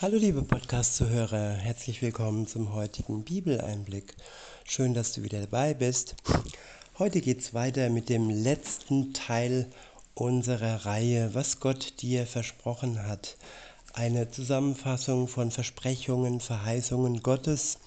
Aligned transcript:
Hallo 0.00 0.16
liebe 0.16 0.42
Podcast-Zuhörer, 0.42 1.52
herzlich 1.52 2.02
willkommen 2.02 2.48
zum 2.48 2.72
heutigen 2.72 3.22
Bibeleinblick. 3.22 4.16
Schön, 4.64 4.94
dass 4.94 5.12
du 5.12 5.22
wieder 5.22 5.40
dabei 5.40 5.74
bist. 5.74 6.16
Heute 6.98 7.20
geht 7.20 7.40
es 7.40 7.54
weiter 7.54 7.88
mit 7.88 8.08
dem 8.08 8.28
letzten 8.28 9.12
Teil 9.12 9.70
unserer 10.14 10.86
Reihe, 10.86 11.34
was 11.34 11.60
Gott 11.60 12.02
dir 12.02 12.26
versprochen 12.26 13.06
hat. 13.06 13.36
Eine 13.92 14.28
Zusammenfassung 14.30 15.28
von 15.28 15.52
Versprechungen, 15.52 16.40
Verheißungen 16.40 17.22
Gottes 17.22 17.78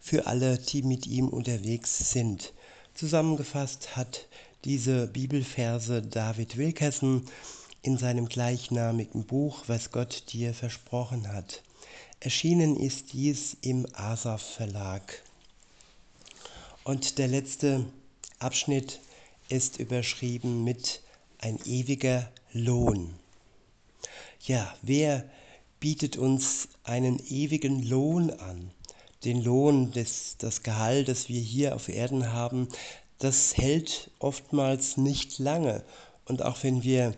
für 0.00 0.26
alle, 0.26 0.58
die 0.58 0.82
mit 0.82 1.06
ihm 1.06 1.28
unterwegs 1.28 2.10
sind. 2.12 2.52
Zusammengefasst 2.94 3.96
hat 3.96 4.26
diese 4.64 5.06
Bibelverse 5.06 6.02
David 6.02 6.58
Wilkerson 6.58 7.24
in 7.82 7.98
seinem 7.98 8.28
gleichnamigen 8.28 9.24
Buch, 9.24 9.64
was 9.66 9.90
Gott 9.90 10.24
dir 10.32 10.54
versprochen 10.54 11.32
hat. 11.32 11.62
Erschienen 12.20 12.76
ist 12.76 13.12
dies 13.12 13.56
im 13.60 13.86
Asaf 13.94 14.42
Verlag. 14.42 15.22
Und 16.84 17.18
der 17.18 17.28
letzte 17.28 17.84
Abschnitt 18.38 19.00
ist 19.48 19.78
überschrieben 19.78 20.62
mit 20.64 21.00
ein 21.38 21.58
ewiger 21.64 22.30
Lohn. 22.52 23.14
Ja, 24.46 24.72
wer 24.82 25.24
bietet 25.80 26.16
uns 26.16 26.68
einen 26.84 27.20
ewigen 27.28 27.82
Lohn 27.82 28.30
an? 28.30 28.70
Den 29.24 29.42
Lohn, 29.42 29.92
des, 29.92 30.36
das 30.38 30.62
Gehalt, 30.62 31.08
das 31.08 31.28
wir 31.28 31.40
hier 31.40 31.74
auf 31.74 31.88
Erden 31.88 32.32
haben, 32.32 32.68
das 33.18 33.56
hält 33.56 34.10
oftmals 34.18 34.96
nicht 34.96 35.38
lange. 35.38 35.84
Und 36.24 36.42
auch 36.42 36.62
wenn 36.62 36.82
wir 36.82 37.14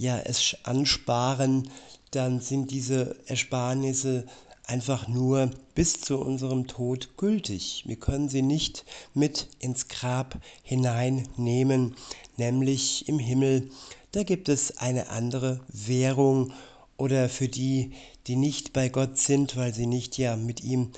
ja, 0.00 0.18
es 0.18 0.56
ansparen, 0.62 1.68
dann 2.10 2.40
sind 2.40 2.70
diese 2.70 3.16
Ersparnisse 3.26 4.24
einfach 4.66 5.08
nur 5.08 5.50
bis 5.74 6.00
zu 6.00 6.18
unserem 6.18 6.66
Tod 6.66 7.18
gültig. 7.18 7.84
Wir 7.86 7.96
können 7.96 8.30
sie 8.30 8.40
nicht 8.40 8.86
mit 9.12 9.46
ins 9.58 9.88
Grab 9.88 10.40
hineinnehmen, 10.62 11.96
nämlich 12.38 13.08
im 13.08 13.18
Himmel. 13.18 13.70
Da 14.12 14.22
gibt 14.22 14.48
es 14.48 14.78
eine 14.78 15.10
andere 15.10 15.60
Währung 15.68 16.54
oder 16.96 17.28
für 17.28 17.48
die, 17.48 17.92
die 18.26 18.36
nicht 18.36 18.72
bei 18.72 18.88
Gott 18.88 19.18
sind, 19.18 19.58
weil 19.58 19.74
sie 19.74 19.86
nicht 19.86 20.16
ja 20.16 20.34
mit 20.34 20.64
ihm 20.64 20.92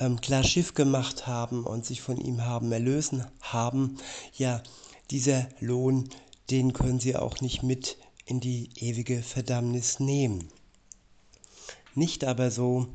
ähm, 0.00 0.18
klar 0.22 0.44
Schiff 0.44 0.72
gemacht 0.72 1.26
haben 1.26 1.64
und 1.64 1.84
sich 1.84 2.00
von 2.00 2.16
ihm 2.16 2.46
haben 2.46 2.72
erlösen 2.72 3.26
haben, 3.42 3.98
ja, 4.34 4.62
dieser 5.10 5.46
Lohn, 5.60 6.08
den 6.50 6.72
können 6.72 7.00
sie 7.00 7.16
auch 7.16 7.42
nicht 7.42 7.62
mit 7.62 7.98
in 8.26 8.40
die 8.40 8.70
ewige 8.76 9.22
Verdammnis 9.22 10.00
nehmen. 10.00 10.48
Nicht 11.94 12.24
aber 12.24 12.50
so 12.50 12.88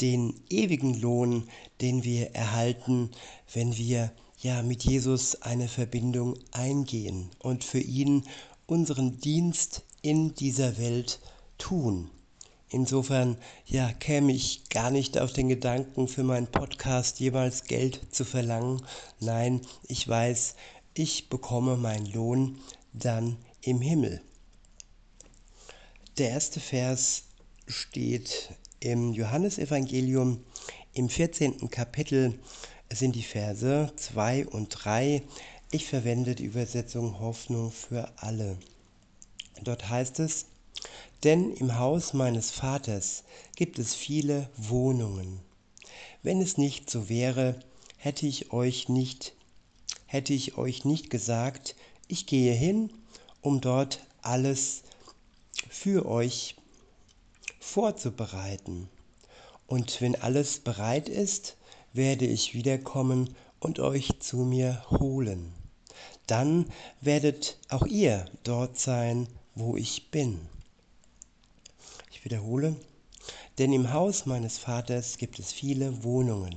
den 0.00 0.34
ewigen 0.50 1.00
Lohn, 1.00 1.48
den 1.80 2.04
wir 2.04 2.34
erhalten, 2.34 3.10
wenn 3.52 3.76
wir 3.76 4.12
ja 4.38 4.62
mit 4.62 4.84
Jesus 4.84 5.42
eine 5.42 5.68
Verbindung 5.68 6.38
eingehen 6.52 7.30
und 7.38 7.64
für 7.64 7.80
ihn 7.80 8.24
unseren 8.66 9.18
Dienst 9.20 9.82
in 10.02 10.34
dieser 10.34 10.78
Welt 10.78 11.20
tun. 11.56 12.10
Insofern 12.68 13.38
ja 13.64 13.92
käme 13.92 14.32
ich 14.32 14.68
gar 14.68 14.90
nicht 14.90 15.18
auf 15.18 15.32
den 15.32 15.48
Gedanken 15.48 16.08
für 16.08 16.24
meinen 16.24 16.48
Podcast 16.48 17.18
jemals 17.20 17.64
Geld 17.64 18.00
zu 18.10 18.24
verlangen. 18.24 18.82
Nein, 19.20 19.60
ich 19.88 20.06
weiß, 20.06 20.56
ich 20.94 21.28
bekomme 21.28 21.76
meinen 21.76 22.06
Lohn 22.06 22.58
dann 22.92 23.36
im 23.62 23.80
Himmel. 23.80 24.20
Der 26.18 26.30
erste 26.30 26.60
Vers 26.60 27.24
steht 27.66 28.54
im 28.80 29.12
Johannesevangelium 29.12 30.42
im 30.94 31.10
14. 31.10 31.68
Kapitel. 31.68 32.38
Es 32.88 33.00
sind 33.00 33.16
die 33.16 33.22
Verse 33.22 33.92
2 33.94 34.46
und 34.46 34.70
3. 34.70 35.22
Ich 35.72 35.84
verwende 35.86 36.34
die 36.34 36.46
Übersetzung 36.46 37.20
Hoffnung 37.20 37.70
für 37.70 38.10
alle. 38.16 38.56
Dort 39.62 39.90
heißt 39.90 40.20
es, 40.20 40.46
denn 41.22 41.52
im 41.52 41.78
Haus 41.78 42.14
meines 42.14 42.50
Vaters 42.50 43.22
gibt 43.54 43.78
es 43.78 43.94
viele 43.94 44.48
Wohnungen. 44.56 45.40
Wenn 46.22 46.40
es 46.40 46.56
nicht 46.56 46.88
so 46.88 47.10
wäre, 47.10 47.60
hätte 47.98 48.26
ich 48.26 48.54
euch 48.54 48.88
nicht, 48.88 49.34
hätte 50.06 50.32
ich 50.32 50.56
euch 50.56 50.86
nicht 50.86 51.10
gesagt, 51.10 51.76
ich 52.08 52.24
gehe 52.24 52.54
hin, 52.54 52.90
um 53.42 53.60
dort 53.60 54.00
alles 54.22 54.78
zu 54.78 54.85
für 55.76 56.06
euch 56.06 56.56
vorzubereiten. 57.60 58.88
Und 59.66 60.00
wenn 60.00 60.16
alles 60.16 60.58
bereit 60.58 61.08
ist, 61.08 61.56
werde 61.92 62.24
ich 62.24 62.54
wiederkommen 62.54 63.36
und 63.60 63.78
euch 63.78 64.18
zu 64.20 64.38
mir 64.38 64.82
holen. 64.90 65.52
Dann 66.26 66.66
werdet 67.00 67.58
auch 67.68 67.86
ihr 67.86 68.24
dort 68.42 68.78
sein, 68.78 69.28
wo 69.54 69.76
ich 69.76 70.10
bin. 70.10 70.40
Ich 72.10 72.24
wiederhole, 72.24 72.74
denn 73.58 73.72
im 73.72 73.92
Haus 73.92 74.24
meines 74.26 74.58
Vaters 74.58 75.18
gibt 75.18 75.38
es 75.38 75.52
viele 75.52 76.02
Wohnungen. 76.02 76.56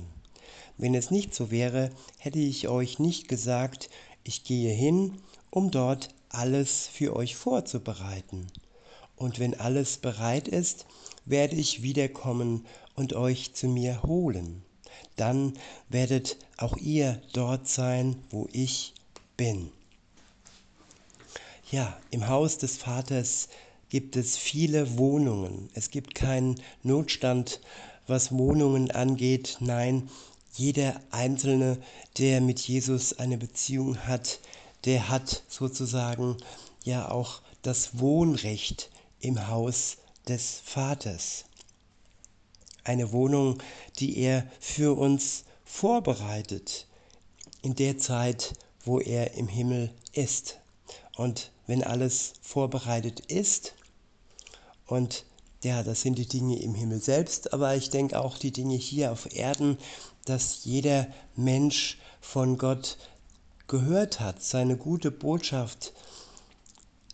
Wenn 0.78 0.94
es 0.94 1.10
nicht 1.10 1.34
so 1.34 1.50
wäre, 1.50 1.90
hätte 2.18 2.38
ich 2.38 2.68
euch 2.68 2.98
nicht 2.98 3.28
gesagt, 3.28 3.90
ich 4.24 4.44
gehe 4.44 4.72
hin, 4.72 5.20
um 5.50 5.70
dort 5.70 6.08
alles 6.30 6.88
für 6.88 7.14
euch 7.14 7.36
vorzubereiten. 7.36 8.46
Und 9.20 9.38
wenn 9.38 9.60
alles 9.60 9.98
bereit 9.98 10.48
ist, 10.48 10.86
werde 11.26 11.54
ich 11.54 11.82
wiederkommen 11.82 12.64
und 12.94 13.12
euch 13.12 13.52
zu 13.52 13.68
mir 13.68 14.02
holen. 14.02 14.62
Dann 15.16 15.58
werdet 15.90 16.38
auch 16.56 16.78
ihr 16.78 17.20
dort 17.34 17.68
sein, 17.68 18.16
wo 18.30 18.48
ich 18.50 18.94
bin. 19.36 19.70
Ja, 21.70 21.98
im 22.10 22.28
Haus 22.28 22.56
des 22.56 22.78
Vaters 22.78 23.48
gibt 23.90 24.16
es 24.16 24.38
viele 24.38 24.96
Wohnungen. 24.96 25.68
Es 25.74 25.90
gibt 25.90 26.14
keinen 26.14 26.54
Notstand, 26.82 27.60
was 28.06 28.32
Wohnungen 28.32 28.90
angeht. 28.90 29.58
Nein, 29.60 30.08
jeder 30.54 30.98
Einzelne, 31.10 31.76
der 32.16 32.40
mit 32.40 32.58
Jesus 32.58 33.18
eine 33.18 33.36
Beziehung 33.36 33.98
hat, 33.98 34.40
der 34.86 35.10
hat 35.10 35.42
sozusagen 35.46 36.38
ja 36.84 37.10
auch 37.10 37.42
das 37.60 37.98
Wohnrecht 37.98 38.88
im 39.20 39.48
Haus 39.48 39.98
des 40.28 40.60
Vaters. 40.64 41.44
Eine 42.84 43.12
Wohnung, 43.12 43.62
die 43.98 44.18
er 44.18 44.46
für 44.58 44.96
uns 44.96 45.44
vorbereitet 45.64 46.86
in 47.62 47.74
der 47.74 47.98
Zeit, 47.98 48.54
wo 48.84 49.00
er 49.00 49.34
im 49.34 49.48
Himmel 49.48 49.92
ist. 50.12 50.58
Und 51.16 51.52
wenn 51.66 51.84
alles 51.84 52.32
vorbereitet 52.40 53.20
ist, 53.26 53.74
und 54.86 55.24
ja, 55.62 55.82
das 55.82 56.00
sind 56.00 56.18
die 56.18 56.26
Dinge 56.26 56.58
im 56.58 56.74
Himmel 56.74 57.00
selbst, 57.00 57.52
aber 57.52 57.76
ich 57.76 57.90
denke 57.90 58.18
auch 58.18 58.38
die 58.38 58.50
Dinge 58.50 58.74
hier 58.74 59.12
auf 59.12 59.36
Erden, 59.36 59.76
dass 60.24 60.64
jeder 60.64 61.06
Mensch 61.36 61.98
von 62.20 62.56
Gott 62.56 62.96
gehört 63.68 64.20
hat, 64.20 64.42
seine 64.42 64.76
gute 64.76 65.10
Botschaft 65.10 65.92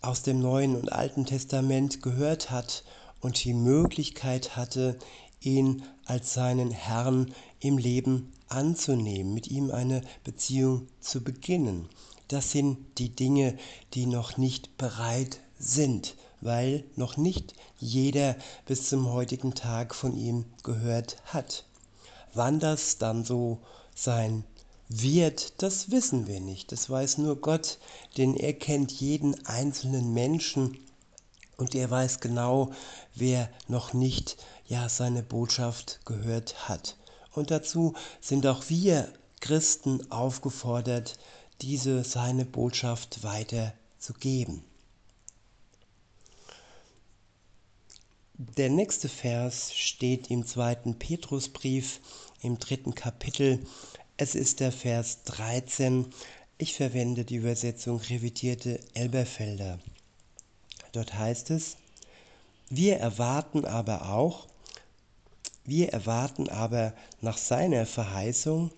aus 0.01 0.21
dem 0.21 0.39
Neuen 0.39 0.75
und 0.75 0.91
Alten 0.91 1.25
Testament 1.25 2.01
gehört 2.01 2.51
hat 2.51 2.83
und 3.19 3.43
die 3.43 3.53
Möglichkeit 3.53 4.55
hatte, 4.55 4.97
ihn 5.41 5.83
als 6.05 6.33
seinen 6.33 6.71
Herrn 6.71 7.33
im 7.59 7.77
Leben 7.77 8.31
anzunehmen, 8.47 9.33
mit 9.33 9.47
ihm 9.47 9.71
eine 9.71 10.01
Beziehung 10.23 10.87
zu 10.99 11.23
beginnen. 11.23 11.89
Das 12.27 12.51
sind 12.51 12.77
die 12.97 13.09
Dinge, 13.09 13.57
die 13.93 14.05
noch 14.05 14.37
nicht 14.37 14.77
bereit 14.77 15.39
sind, 15.59 16.15
weil 16.41 16.83
noch 16.95 17.17
nicht 17.17 17.55
jeder 17.79 18.35
bis 18.65 18.89
zum 18.89 19.11
heutigen 19.11 19.53
Tag 19.53 19.95
von 19.95 20.15
ihm 20.15 20.45
gehört 20.63 21.17
hat. 21.25 21.65
Wann 22.33 22.59
das 22.59 22.97
dann 22.97 23.23
so 23.23 23.59
sein 23.95 24.43
wird, 24.89 25.61
das 25.61 25.91
wissen 25.91 26.27
wir 26.27 26.39
nicht. 26.39 26.71
Das 26.71 26.89
weiß 26.89 27.17
nur 27.17 27.41
Gott, 27.41 27.79
denn 28.17 28.35
er 28.35 28.53
kennt 28.53 28.91
jeden 28.91 29.45
einzelnen 29.45 30.13
Menschen 30.13 30.77
und 31.57 31.75
er 31.75 31.89
weiß 31.89 32.19
genau, 32.19 32.71
wer 33.15 33.49
noch 33.67 33.93
nicht 33.93 34.37
ja 34.67 34.89
seine 34.89 35.23
Botschaft 35.23 35.99
gehört 36.05 36.69
hat. 36.69 36.95
Und 37.33 37.51
dazu 37.51 37.93
sind 38.21 38.47
auch 38.47 38.63
wir 38.69 39.11
Christen 39.39 40.11
aufgefordert, 40.11 41.17
diese 41.61 42.03
seine 42.03 42.45
Botschaft 42.45 43.23
weiterzugeben. 43.23 44.63
Der 48.39 48.69
nächste 48.69 49.09
Vers 49.09 49.73
steht 49.73 50.29
im 50.29 50.45
zweiten 50.45 50.99
Petrusbrief 50.99 51.99
im 52.41 52.59
dritten 52.59 52.93
Kapitel 52.93 53.65
es 54.17 54.33
ist 54.33 54.59
der 54.59 54.71
Vers 54.71 55.23
13. 55.25 56.07
Ich 56.57 56.73
verwende 56.73 57.23
die 57.23 57.35
Übersetzung 57.35 57.99
revidierte 57.99 58.79
Elberfelder. 58.95 59.79
Dort 60.91 61.13
heißt 61.13 61.51
es, 61.51 61.77
wir 62.69 62.97
erwarten 62.97 63.65
aber 63.65 64.09
auch, 64.09 64.47
Wir 65.69 65.89
erwarten 65.89 66.47
aber 66.47 66.93
nach 67.19 67.37
seiner 67.37 67.85
Verheißung 67.85 68.71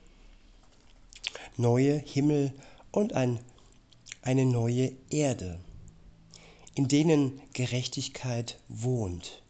neue 1.55 1.95
Himmel 1.99 2.51
und 2.91 3.13
ein, 3.13 3.39
eine 4.23 4.45
neue 4.45 4.91
Erde, 5.11 5.59
in 6.73 6.87
denen 6.87 7.39
Gerechtigkeit 7.53 8.57
wohnt. 8.69 9.43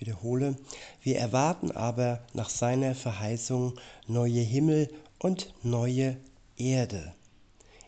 Wiederhole, 0.00 0.56
wir 1.02 1.18
erwarten 1.18 1.72
aber 1.72 2.20
nach 2.32 2.48
seiner 2.48 2.94
Verheißung 2.94 3.78
neue 4.06 4.40
Himmel 4.40 4.88
und 5.18 5.52
neue 5.62 6.16
Erde, 6.56 7.14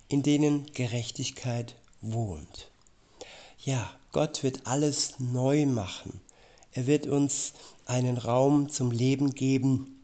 in 0.09 0.23
denen 0.23 0.67
Gerechtigkeit 0.75 1.75
wohnt. 2.03 2.71
Ja, 3.65 3.91
Gott 4.13 4.43
wird 4.43 4.67
alles 4.67 5.15
neu 5.21 5.65
machen. 5.65 6.21
Er 6.73 6.87
wird 6.87 7.07
uns 7.07 7.55
einen 7.87 8.19
Raum 8.19 8.69
zum 8.69 8.91
Leben 8.91 9.31
geben, 9.31 9.99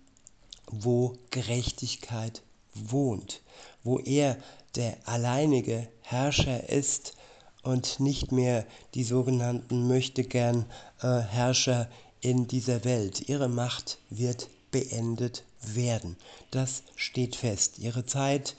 wo 0.70 1.14
Gerechtigkeit 1.30 2.40
wohnt, 2.72 3.42
wo 3.84 3.98
er 3.98 4.38
der 4.76 4.96
alleinige 5.04 5.88
Herrscher 6.00 6.70
ist 6.70 7.17
und 7.62 8.00
nicht 8.00 8.32
mehr 8.32 8.66
die 8.94 9.04
sogenannten 9.04 9.88
möchtegern 9.88 10.64
äh, 11.02 11.20
Herrscher 11.20 11.88
in 12.20 12.48
dieser 12.48 12.84
Welt. 12.84 13.28
Ihre 13.28 13.48
Macht 13.48 13.98
wird 14.10 14.48
beendet 14.70 15.44
werden. 15.62 16.16
Das 16.50 16.82
steht 16.96 17.36
fest. 17.36 17.78
Ihre 17.78 18.06
Zeit 18.06 18.56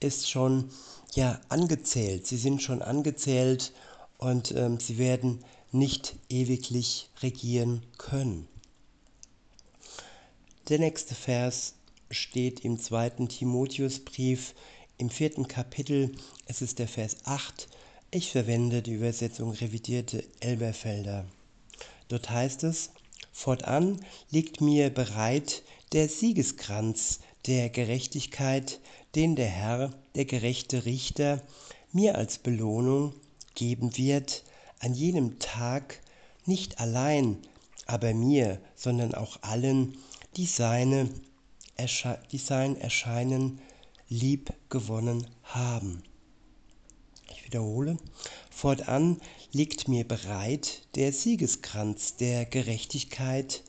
ist 0.00 0.30
schon 0.30 0.70
ja 1.14 1.40
angezählt. 1.48 2.26
Sie 2.26 2.36
sind 2.36 2.62
schon 2.62 2.82
angezählt 2.82 3.72
und 4.18 4.52
ähm, 4.52 4.78
sie 4.80 4.98
werden 4.98 5.44
nicht 5.72 6.16
ewiglich 6.28 7.08
regieren 7.22 7.82
können. 7.98 8.48
Der 10.68 10.78
nächste 10.78 11.14
Vers 11.14 11.74
steht 12.10 12.64
im 12.64 12.78
zweiten 12.78 13.28
Timotheusbrief 13.28 14.54
im 14.98 15.10
vierten 15.10 15.48
Kapitel. 15.48 16.12
Es 16.46 16.62
ist 16.62 16.78
der 16.78 16.88
Vers 16.88 17.16
8. 17.24 17.68
Ich 18.12 18.32
verwende 18.32 18.82
die 18.82 18.94
Übersetzung 18.94 19.52
revidierte 19.52 20.24
Elberfelder. 20.40 21.26
Dort 22.08 22.28
heißt 22.28 22.64
es, 22.64 22.90
fortan 23.30 24.04
liegt 24.30 24.60
mir 24.60 24.90
bereit 24.90 25.62
der 25.92 26.08
Siegeskranz 26.08 27.20
der 27.46 27.68
Gerechtigkeit, 27.68 28.80
den 29.14 29.36
der 29.36 29.46
Herr, 29.46 29.90
der 30.16 30.24
gerechte 30.24 30.86
Richter, 30.86 31.40
mir 31.92 32.18
als 32.18 32.38
Belohnung 32.38 33.14
geben 33.54 33.96
wird 33.96 34.42
an 34.80 34.92
jenem 34.92 35.38
Tag, 35.38 36.00
nicht 36.46 36.80
allein 36.80 37.38
aber 37.86 38.12
mir, 38.12 38.60
sondern 38.74 39.14
auch 39.14 39.38
allen, 39.42 39.96
die, 40.36 40.46
seine, 40.46 41.08
die 42.32 42.38
sein 42.38 42.76
Erscheinen 42.76 43.60
lieb 44.08 44.52
gewonnen 44.68 45.28
haben. 45.44 46.02
Wiederhole, 47.50 47.96
fortan 48.48 49.20
liegt 49.50 49.88
mir 49.88 50.06
bereit 50.06 50.82
der 50.94 51.12
Siegeskranz 51.12 52.14
der 52.14 52.44
Gerechtigkeit, 52.44 53.64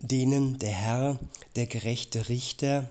denen 0.00 0.58
der 0.58 0.70
Herr, 0.70 1.18
der 1.54 1.66
gerechte 1.66 2.30
Richter, 2.30 2.88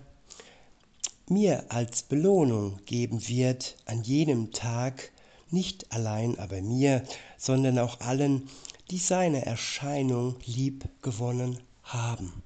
mir 1.27 1.65
als 1.69 2.03
Belohnung 2.03 2.79
geben 2.85 3.27
wird 3.27 3.75
an 3.85 4.03
jenem 4.03 4.51
Tag, 4.51 5.11
nicht 5.49 5.91
allein 5.91 6.37
aber 6.37 6.61
mir, 6.61 7.03
sondern 7.39 7.79
auch 7.79 8.01
allen, 8.01 8.47
die 8.91 8.99
seine 8.99 9.47
Erscheinung 9.47 10.35
lieb 10.45 10.87
gewonnen 11.01 11.57
haben. 11.81 12.43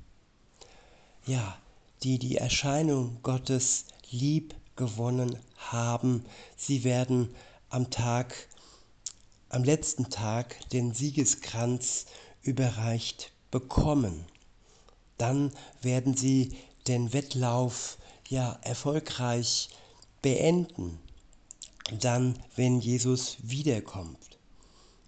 Ja, 1.25 1.57
die 2.03 2.17
die 2.17 2.37
Erscheinung 2.37 3.17
Gottes 3.23 3.87
lieb 4.09 4.55
gewonnen 4.77 5.37
haben, 5.57 6.23
sie 6.55 6.83
werden 6.83 7.35
am 7.69 7.89
Tag, 7.89 8.47
am 9.49 9.63
letzten 9.63 10.09
Tag 10.09 10.69
den 10.69 10.93
Siegeskranz 10.93 12.05
überreicht 12.41 13.31
bekommen. 13.51 14.25
Dann 15.17 15.51
werden 15.81 16.15
sie 16.15 16.55
den 16.87 17.11
Wettlauf 17.11 17.97
ja 18.29 18.57
erfolgreich 18.61 19.69
beenden. 20.21 20.99
Dann, 21.99 22.37
wenn 22.55 22.79
Jesus 22.79 23.37
wiederkommt. 23.41 24.37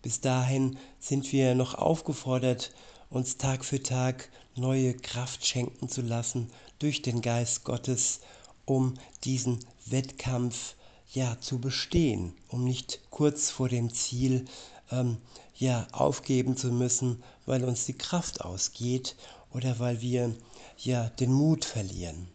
Bis 0.02 0.22
dahin 0.22 0.78
sind 1.00 1.32
wir 1.32 1.56
noch 1.56 1.76
aufgefordert, 1.76 2.72
uns 3.10 3.38
Tag 3.38 3.66
für 3.66 3.84
Tag 3.84 4.30
neue 4.56 4.94
Kraft 4.94 5.46
schenken 5.46 5.90
zu 5.90 6.02
lassen 6.02 6.50
durch 6.80 7.02
den 7.02 7.22
Geist 7.22 7.64
Gottes, 7.66 8.22
um 8.70 8.94
diesen 9.24 9.60
Wettkampf 9.88 10.76
ja 11.12 11.40
zu 11.40 11.60
bestehen, 11.60 12.36
um 12.50 12.64
nicht 12.64 13.00
kurz 13.10 13.50
vor 13.50 13.68
dem 13.68 13.92
Ziel 13.92 14.46
ähm, 14.92 15.18
ja 15.56 15.88
aufgeben 15.92 16.56
zu 16.56 16.72
müssen, 16.72 17.24
weil 17.48 17.64
uns 17.64 17.86
die 17.86 17.98
Kraft 17.98 18.42
ausgeht 18.42 19.16
oder 19.52 19.80
weil 19.80 20.02
wir 20.02 20.36
ja 20.78 21.10
den 21.10 21.34
Mut 21.34 21.66
verlieren. 21.66 22.28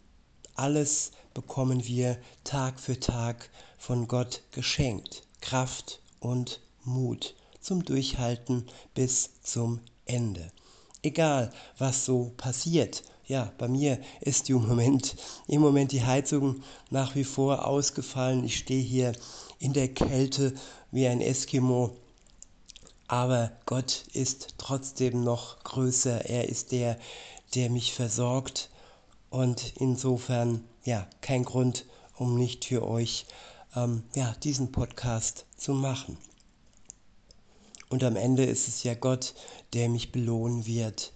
Alles 0.55 1.11
bekommen 1.33 1.85
wir 1.85 2.17
Tag 2.43 2.79
für 2.79 2.99
Tag 2.99 3.49
von 3.77 4.07
Gott 4.07 4.41
geschenkt, 4.51 5.23
Kraft 5.41 6.01
und 6.19 6.61
Mut 6.83 7.33
zum 7.61 7.83
Durchhalten 7.83 8.65
bis 8.93 9.41
zum 9.41 9.79
Ende. 10.05 10.51
Egal, 11.01 11.51
was 11.77 12.05
so 12.05 12.33
passiert. 12.35 13.03
Ja, 13.27 13.51
bei 13.57 13.67
mir 13.67 13.99
ist 14.21 14.49
im 14.51 14.67
Moment, 14.67 15.15
im 15.47 15.61
Moment 15.61 15.91
die 15.91 16.05
Heizung 16.05 16.61
nach 16.91 17.15
wie 17.15 17.23
vor 17.23 17.65
ausgefallen. 17.65 18.43
Ich 18.43 18.57
stehe 18.57 18.83
hier 18.83 19.13
in 19.57 19.73
der 19.73 19.87
Kälte 19.87 20.53
wie 20.91 21.07
ein 21.07 21.21
Eskimo. 21.21 21.95
Aber 23.07 23.51
Gott 23.65 24.05
ist 24.13 24.55
trotzdem 24.59 25.23
noch 25.23 25.63
größer. 25.63 26.25
Er 26.29 26.49
ist 26.49 26.71
der, 26.71 26.99
der 27.55 27.71
mich 27.71 27.93
versorgt. 27.93 28.69
Und 29.31 29.73
insofern, 29.77 30.63
ja, 30.83 31.07
kein 31.21 31.43
Grund, 31.45 31.85
um 32.15 32.37
nicht 32.37 32.65
für 32.65 32.87
euch 32.87 33.25
ähm, 33.75 34.03
ja, 34.13 34.35
diesen 34.43 34.71
Podcast 34.71 35.45
zu 35.57 35.73
machen. 35.73 36.17
Und 37.89 38.03
am 38.03 38.15
Ende 38.15 38.45
ist 38.45 38.67
es 38.67 38.83
ja 38.83 38.93
Gott, 38.93 39.33
der 39.73 39.89
mich 39.89 40.11
belohnen 40.11 40.65
wird 40.65 41.11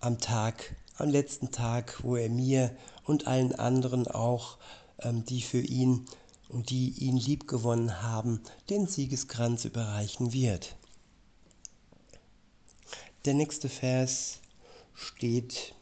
am 0.00 0.18
Tag, 0.18 0.76
am 0.96 1.08
letzten 1.08 1.50
Tag, 1.50 2.02
wo 2.02 2.16
er 2.16 2.30
mir 2.30 2.76
und 3.04 3.26
allen 3.26 3.54
anderen 3.54 4.06
auch, 4.06 4.58
ähm, 5.00 5.24
die 5.24 5.42
für 5.42 5.60
ihn 5.60 6.06
und 6.48 6.70
die 6.70 6.90
ihn 6.90 7.16
liebgewonnen 7.16 8.02
haben, 8.02 8.40
den 8.70 8.86
Siegeskranz 8.86 9.64
überreichen 9.64 10.32
wird. 10.32 10.76
Der 13.24 13.34
nächste 13.34 13.68
Vers 13.68 14.40
steht 14.94 15.74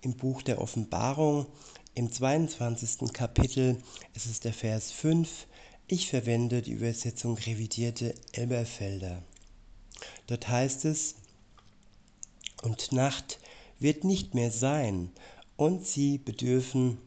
im 0.00 0.16
Buch 0.16 0.42
der 0.42 0.60
Offenbarung 0.60 1.46
im 1.94 2.12
22. 2.12 3.12
Kapitel. 3.12 3.82
Es 4.14 4.26
ist 4.26 4.44
der 4.44 4.52
Vers 4.52 4.92
5. 4.92 5.46
Ich 5.88 6.08
verwende 6.10 6.62
die 6.62 6.72
Übersetzung 6.72 7.38
revidierte 7.38 8.14
Elberfelder. 8.32 9.22
Dort 10.26 10.48
heißt 10.48 10.84
es, 10.84 11.14
und 12.62 12.92
Nacht 12.92 13.38
wird 13.78 14.04
nicht 14.04 14.34
mehr 14.34 14.50
sein, 14.50 15.10
und 15.56 15.86
sie 15.86 16.18
bedürfen 16.18 16.98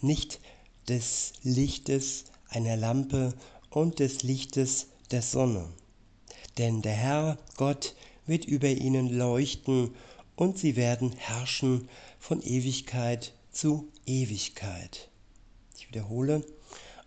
nicht 0.00 0.40
des 0.88 1.32
Lichtes 1.42 2.24
einer 2.48 2.76
Lampe 2.76 3.34
und 3.70 3.98
des 3.98 4.22
Lichtes 4.22 4.88
der 5.10 5.22
Sonne. 5.22 5.68
Denn 6.58 6.82
der 6.82 6.92
Herr 6.92 7.38
Gott 7.56 7.94
wird 8.26 8.44
über 8.44 8.68
ihnen 8.68 9.08
leuchten, 9.08 9.94
und 10.34 10.58
sie 10.58 10.76
werden 10.76 11.12
herrschen 11.12 11.88
von 12.18 12.42
Ewigkeit 12.42 13.34
zu 13.52 13.88
Ewigkeit. 14.06 15.10
Ich 15.76 15.88
wiederhole, 15.88 16.44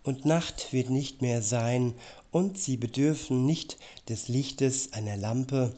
und 0.04 0.24
Nacht 0.24 0.72
wird 0.72 0.90
nicht 0.90 1.22
mehr 1.22 1.42
sein, 1.42 1.94
und 2.30 2.58
sie 2.58 2.76
bedürfen 2.76 3.44
nicht 3.44 3.78
des 4.08 4.28
Lichtes 4.28 4.92
einer 4.92 5.16
Lampe 5.16 5.76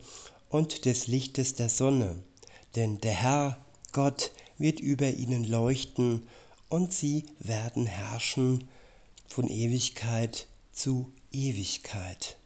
und 0.50 0.85
des 0.85 1.06
Lichtes 1.06 1.54
der 1.54 1.68
Sonne, 1.68 2.23
denn 2.78 3.00
der 3.02 3.12
Herr 3.12 3.58
Gott 3.92 4.32
wird 4.56 4.80
über 4.80 5.11
ihnen 5.11 5.44
leuchten, 5.44 6.26
und 6.70 6.92
sie 6.92 7.25
werden 7.38 7.87
herrschen 7.87 8.68
von 9.26 9.49
Ewigkeit 9.49 10.47
zu 10.73 11.11
Ewigkeit. 11.32 12.37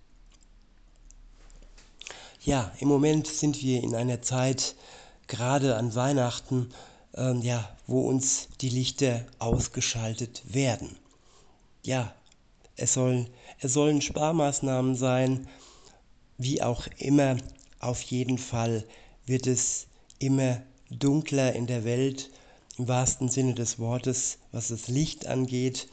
Ja, 2.44 2.72
im 2.78 2.88
Moment 2.88 3.26
sind 3.26 3.62
wir 3.62 3.82
in 3.82 3.94
einer 3.94 4.22
Zeit, 4.22 4.76
gerade 5.26 5.76
an 5.76 5.94
Weihnachten, 5.94 6.72
äh, 7.16 7.36
ja, 7.38 7.76
wo 7.86 8.02
uns 8.08 8.48
die 8.60 8.68
Lichter 8.68 9.24
ausgeschaltet 9.38 10.42
werden 10.44 10.96
ja, 11.82 12.14
es 12.76 12.94
sollen, 12.94 13.28
es 13.60 13.72
sollen 13.72 14.00
Sparmaßnahmen 14.00 14.94
sein, 14.94 15.48
wie 16.38 16.62
auch 16.62 16.86
immer, 16.98 17.36
auf 17.80 18.02
jeden 18.02 18.38
Fall 18.38 18.84
wird 19.26 19.46
es 19.46 19.86
immer 20.22 20.62
dunkler 20.90 21.54
in 21.54 21.66
der 21.66 21.84
Welt, 21.84 22.30
im 22.78 22.88
wahrsten 22.88 23.28
Sinne 23.28 23.54
des 23.54 23.78
Wortes, 23.78 24.38
was 24.52 24.68
das 24.68 24.88
Licht 24.88 25.26
angeht, 25.26 25.88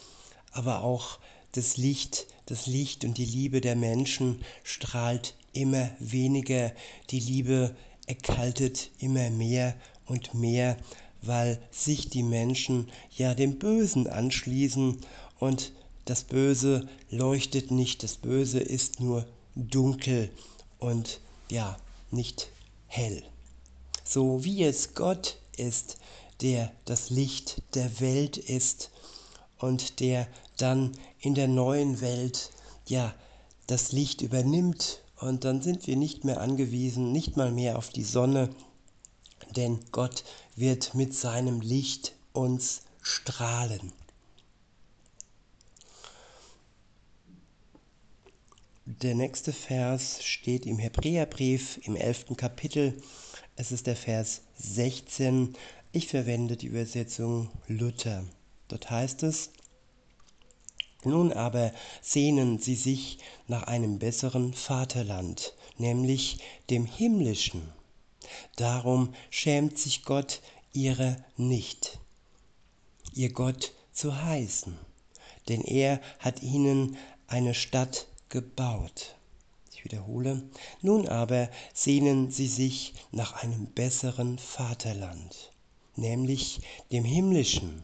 aber 0.52 0.84
auch 0.84 1.20
das 1.52 1.78
Licht, 1.78 2.28
das 2.46 2.68
Licht 2.68 3.04
und 3.04 3.18
die 3.18 3.26
Liebe 3.26 3.62
der 3.62 3.76
Menschen 3.76 4.42
strahlt 4.64 5.36
immer 5.54 5.90
weniger, 6.00 6.72
die 7.10 7.20
Liebe 7.20 7.76
erkaltet 8.08 8.92
immer 9.00 9.30
mehr 9.30 9.76
und 10.06 10.34
mehr, 10.34 10.78
weil 11.22 11.60
sich 11.72 12.10
die 12.10 12.24
Menschen 12.24 12.90
ja 13.16 13.34
dem 13.34 13.60
Bösen 13.60 14.08
anschließen 14.08 14.98
und 15.40 15.74
das 16.06 16.24
Böse 16.24 16.88
leuchtet 17.12 17.72
nicht, 17.72 18.04
das 18.04 18.16
Böse 18.16 18.60
ist 18.60 19.00
nur 19.00 19.28
dunkel 19.56 20.32
und 20.80 21.20
ja, 21.52 21.78
nicht 22.10 22.50
hell. 22.88 23.24
So 24.12 24.44
wie 24.44 24.64
es 24.64 24.96
Gott 24.96 25.38
ist, 25.56 25.98
der 26.42 26.72
das 26.86 27.12
Licht 27.12 27.62
der 27.76 28.00
Welt 28.00 28.38
ist 28.38 28.90
und 29.60 30.00
der 30.00 30.28
dann 30.58 30.94
in 31.20 31.36
der 31.36 31.48
neuen 31.48 32.02
Welt 32.02 32.50
ja 32.88 33.14
das 33.68 33.92
Licht 33.92 34.24
übernimmt 34.24 35.04
und 35.20 35.44
dann 35.46 35.62
sind 35.62 35.86
wir 35.86 35.96
nicht 35.96 36.24
mehr 36.24 36.42
angewiesen, 36.42 37.12
nicht 37.12 37.38
mal 37.38 37.52
mehr 37.52 37.78
auf 37.78 37.90
die 37.90 38.04
Sonne, 38.04 38.50
denn 39.56 39.80
Gott 39.92 40.24
wird 40.56 40.96
mit 40.96 41.14
seinem 41.14 41.62
Licht 41.62 42.16
uns 42.34 42.82
strahlen. 43.04 43.94
Der 48.88 49.14
nächste 49.14 49.54
Vers 49.54 50.24
steht 50.24 50.66
im 50.66 50.80
Hebräerbrief 50.80 51.80
im 51.84 51.96
11. 51.96 52.36
Kapitel. 52.36 53.00
Es 53.62 53.74
ist 53.74 53.88
der 53.88 53.98
Vers 53.98 54.40
16. 54.60 55.54
Ich 55.92 56.08
verwende 56.08 56.56
die 56.56 56.68
Übersetzung 56.68 57.50
Luther. 57.68 58.24
Dort 58.70 58.90
heißt 58.90 59.24
es, 59.24 59.50
nun 61.04 61.34
aber 61.34 61.74
sehnen 62.02 62.60
sie 62.60 62.76
sich 62.76 63.18
nach 63.48 63.64
einem 63.64 64.00
besseren 64.00 64.54
Vaterland, 64.54 65.56
nämlich 65.78 66.38
dem 66.70 66.86
himmlischen. 66.86 67.74
Darum 68.56 69.14
schämt 69.30 69.78
sich 69.78 70.06
Gott 70.06 70.40
ihrer 70.72 71.18
nicht, 71.36 72.00
ihr 73.14 73.34
Gott 73.34 73.74
zu 73.92 74.24
heißen, 74.24 74.78
denn 75.50 75.66
er 75.66 76.00
hat 76.20 76.42
ihnen 76.42 76.96
eine 77.28 77.54
Stadt 77.54 78.08
gebaut. 78.30 79.19
Ich 79.80 79.86
wiederhole, 79.86 80.44
nun 80.82 81.08
aber 81.08 81.50
sehnen 81.74 82.32
sie 82.32 82.48
sich 82.48 82.96
nach 83.12 83.42
einem 83.42 83.68
besseren 83.68 84.38
Vaterland, 84.38 85.54
nämlich 85.96 86.60
dem 86.92 87.06
himmlischen. 87.06 87.84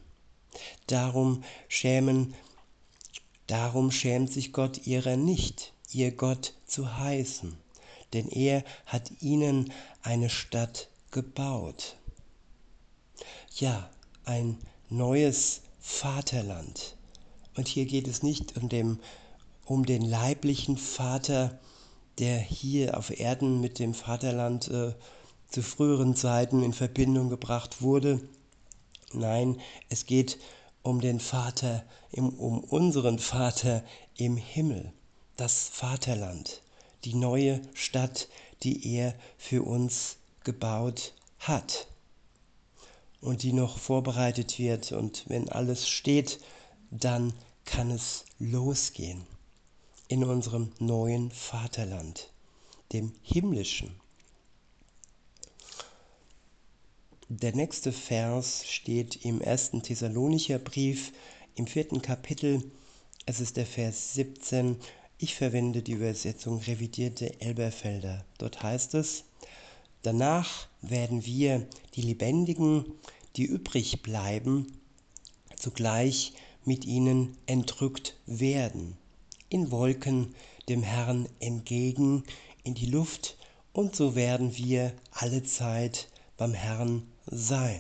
Darum 0.88 1.46
schämen 1.70 2.34
Darum 3.48 3.92
schämt 3.92 4.30
sich 4.34 4.52
Gott 4.52 4.86
ihrer 4.86 5.16
nicht, 5.16 5.72
ihr 5.94 6.12
Gott 6.12 6.56
zu 6.66 6.98
heißen, 6.98 7.56
denn 8.12 8.28
er 8.28 8.66
hat 8.86 9.10
ihnen 9.22 9.72
eine 10.02 10.30
Stadt 10.30 10.90
gebaut. 11.12 11.96
Ja, 13.56 13.90
ein 14.26 14.58
neues 14.90 15.62
Vaterland. 15.80 16.98
Und 17.56 17.70
hier 17.70 17.86
geht 17.86 18.10
es 18.10 18.22
nicht 18.22 18.58
um, 18.58 18.68
dem, 18.68 19.00
um 19.64 19.86
den 19.86 20.02
leiblichen 20.02 20.76
Vater, 20.76 21.58
der 22.20 22.40
hier 22.40 22.98
auf 22.98 23.18
Erden 23.20 23.62
mit 23.62 23.80
dem 23.80 23.94
Vaterland 23.94 24.70
äh, 24.70 24.94
zu 25.50 25.62
früheren 25.62 26.16
Zeiten 26.16 26.64
in 26.64 26.74
Verbindung 26.74 27.30
gebracht 27.30 27.82
wurde. 27.82 28.22
Nein, 29.14 29.60
es 29.90 30.06
geht 30.06 30.40
um 30.82 31.02
den 31.02 31.20
Vater, 31.20 31.84
um 32.12 32.60
unseren 32.64 33.20
Vater 33.20 33.84
im 34.18 34.38
Himmel, 34.38 34.94
das 35.36 35.70
Vaterland, 35.70 36.62
die 37.04 37.16
neue 37.16 37.62
Stadt, 37.74 38.28
die 38.64 38.94
er 38.96 39.16
für 39.38 39.64
uns 39.64 40.18
gebaut 40.44 41.14
hat 41.40 41.88
und 43.22 43.44
die 43.44 43.54
noch 43.54 43.78
vorbereitet 43.78 44.60
wird. 44.60 44.92
Und 44.92 45.26
wenn 45.28 45.50
alles 45.50 45.90
steht, 45.90 46.40
dann 46.92 47.34
kann 47.66 47.92
es 47.92 48.26
losgehen 48.40 49.26
in 50.08 50.24
unserem 50.24 50.72
neuen 50.80 51.32
Vaterland, 51.32 52.32
dem 52.94 53.12
himmlischen. 53.24 53.96
Der 57.28 57.56
nächste 57.56 57.92
Vers 57.92 58.66
steht 58.68 59.26
im 59.26 59.42
ersten 59.42 59.82
Thessalonicher 59.82 60.60
Brief 60.60 61.12
im 61.56 61.66
vierten 61.66 62.04
Kapitel. 62.04 62.64
Es 63.26 63.40
ist 63.40 63.58
der 63.58 63.66
Vers 63.66 64.14
17. 64.14 64.78
Ich 65.18 65.34
verwende 65.34 65.82
die 65.82 65.94
Übersetzung 65.94 66.60
revidierte 66.60 67.42
Elberfelder. 67.42 68.24
Dort 68.38 68.62
heißt 68.62 68.94
es, 68.94 69.24
danach 70.04 70.68
werden 70.82 71.26
wir, 71.26 71.66
die 71.96 72.04
Lebendigen, 72.04 72.86
die 73.38 73.46
übrig 73.46 74.04
bleiben, 74.04 74.68
zugleich 75.56 76.34
mit 76.64 76.86
ihnen 76.86 77.38
entrückt 77.48 78.18
werden, 78.28 78.98
in 79.50 79.72
Wolken 79.72 80.36
dem 80.70 80.84
Herrn 80.84 81.28
entgegen 81.40 82.24
in 82.64 82.74
die 82.74 82.88
Luft, 82.88 83.38
und 83.74 83.96
so 83.96 84.16
werden 84.16 84.56
wir 84.58 84.94
alle 85.12 85.44
Zeit 85.44 86.08
beim 86.38 86.54
Herrn 86.54 87.04
sein. 87.26 87.80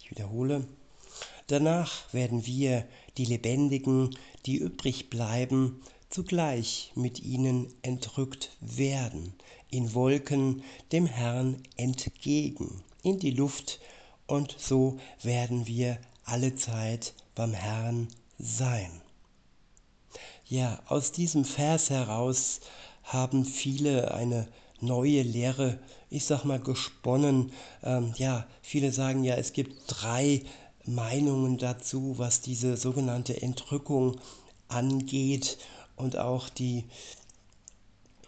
Ich 0.00 0.10
wiederhole. 0.10 0.66
Danach 1.46 2.12
werden 2.14 2.46
wir, 2.46 2.86
die 3.18 3.24
Lebendigen, 3.24 4.16
die 4.46 4.56
übrig 4.56 5.10
bleiben, 5.10 5.82
zugleich 6.08 6.92
mit 6.94 7.20
ihnen 7.22 7.72
entrückt 7.82 8.56
werden, 8.60 9.34
in 9.70 9.92
Wolken 9.94 10.62
dem 10.92 11.06
Herrn 11.06 11.62
entgegen, 11.76 12.82
in 13.02 13.18
die 13.18 13.32
Luft, 13.32 13.80
und 14.26 14.56
so 14.58 14.98
werden 15.22 15.66
wir 15.66 15.98
alle 16.24 16.54
Zeit 16.54 17.12
beim 17.34 17.52
Herrn 17.52 18.08
sein. 18.38 19.01
Ja, 20.52 20.78
aus 20.86 21.12
diesem 21.12 21.46
Vers 21.46 21.88
heraus 21.88 22.60
haben 23.04 23.46
viele 23.46 24.12
eine 24.12 24.46
neue 24.82 25.22
Lehre, 25.22 25.78
ich 26.10 26.26
sag 26.26 26.44
mal, 26.44 26.60
gesponnen. 26.60 27.52
Ähm, 27.82 28.12
ja, 28.18 28.46
viele 28.60 28.92
sagen 28.92 29.24
ja, 29.24 29.36
es 29.36 29.54
gibt 29.54 29.84
drei 29.86 30.42
Meinungen 30.84 31.56
dazu, 31.56 32.18
was 32.18 32.42
diese 32.42 32.76
sogenannte 32.76 33.40
Entrückung 33.40 34.20
angeht 34.68 35.56
und 35.96 36.18
auch 36.18 36.50
die, 36.50 36.84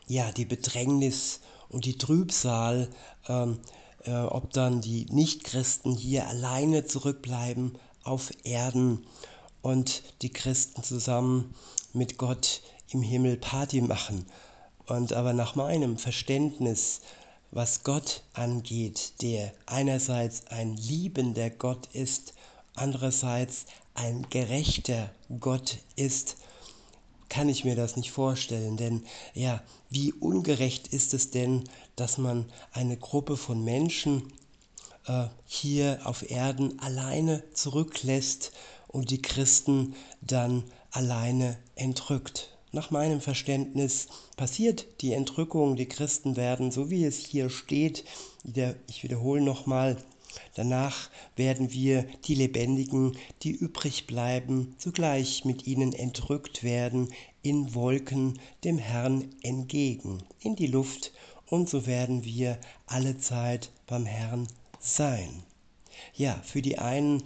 ja, 0.07 0.33
die 0.33 0.47
Bedrängnis 0.47 1.41
und 1.69 1.85
die 1.85 1.99
Trübsal, 1.99 2.89
ähm, 3.29 3.59
äh, 4.05 4.15
ob 4.15 4.51
dann 4.55 4.81
die 4.81 5.05
Nichtchristen 5.11 5.95
hier 5.95 6.27
alleine 6.27 6.87
zurückbleiben 6.87 7.73
auf 8.03 8.31
Erden 8.45 9.07
und 9.61 10.03
die 10.23 10.31
Christen 10.31 10.83
zusammen 10.83 11.55
mit 11.95 12.19
Gott 12.19 12.63
im 12.91 13.03
Himmel 13.03 13.37
Party 13.37 13.81
machen. 13.81 14.27
Und 14.87 15.13
aber 15.13 15.33
nach 15.33 15.55
meinem 15.55 15.97
Verständnis, 15.97 17.01
was 17.51 17.85
Gott 17.85 18.23
angeht, 18.35 19.23
der 19.23 19.53
einerseits 19.67 20.47
ein 20.49 20.77
liebender 20.77 21.51
Gott 21.51 21.89
ist, 21.93 22.35
andererseits 22.75 23.67
ein 23.95 24.27
gerechter 24.29 25.11
Gott 25.41 25.79
ist, 25.97 26.37
kann 27.29 27.49
ich 27.49 27.65
mir 27.65 27.77
das 27.77 27.97
nicht 27.97 28.11
vorstellen. 28.11 28.77
Denn 28.77 29.05
ja, 29.33 29.63
wie 29.89 30.13
ungerecht 30.13 30.89
ist 30.89 31.15
es 31.15 31.31
denn, 31.31 31.65
dass 31.97 32.19
man 32.19 32.47
eine 32.73 32.97
Gruppe 32.97 33.37
von 33.37 33.65
Menschen 33.65 34.33
äh, 35.07 35.27
hier 35.47 36.01
auf 36.05 36.29
Erden 36.31 36.79
alleine 36.81 37.43
zurücklässt 37.55 38.53
und 38.89 39.11
die 39.11 39.23
Christen 39.23 39.95
dann 40.21 40.65
alleine 40.95 41.59
entrückt. 41.75 42.57
Nach 42.71 42.91
meinem 42.91 43.21
Verständnis 43.21 44.07
passiert 44.37 44.87
die 45.01 45.13
Entrückung, 45.13 45.77
die 45.77 45.87
Christen 45.87 46.37
werden, 46.37 46.71
so 46.71 46.91
wie 46.91 47.05
es 47.05 47.19
hier 47.19 47.51
steht, 47.51 48.05
ich 48.87 49.03
wiederhole 49.03 49.41
nochmal, 49.41 49.97
danach 50.55 51.11
werden 51.37 51.73
wir, 51.73 52.05
die 52.25 52.35
Lebendigen, 52.35 53.17
die 53.43 53.51
übrig 53.51 54.07
bleiben, 54.07 54.75
zugleich 54.79 55.45
mit 55.45 55.67
ihnen 55.67 55.93
entrückt 55.93 56.63
werden 56.63 57.13
in 57.43 57.75
Wolken 57.75 58.39
dem 58.63 58.79
Herrn 58.79 59.35
entgegen, 59.43 60.23
in 60.41 60.57
die 60.57 60.69
Luft, 60.69 61.13
und 61.47 61.69
so 61.69 61.87
werden 61.87 62.25
wir 62.25 62.59
alle 62.87 63.19
Zeit 63.19 63.71
beim 63.87 64.07
Herrn 64.07 64.49
sein. 64.81 65.43
Ja, 66.15 66.41
für 66.45 66.63
die 66.63 66.79
einen 66.79 67.23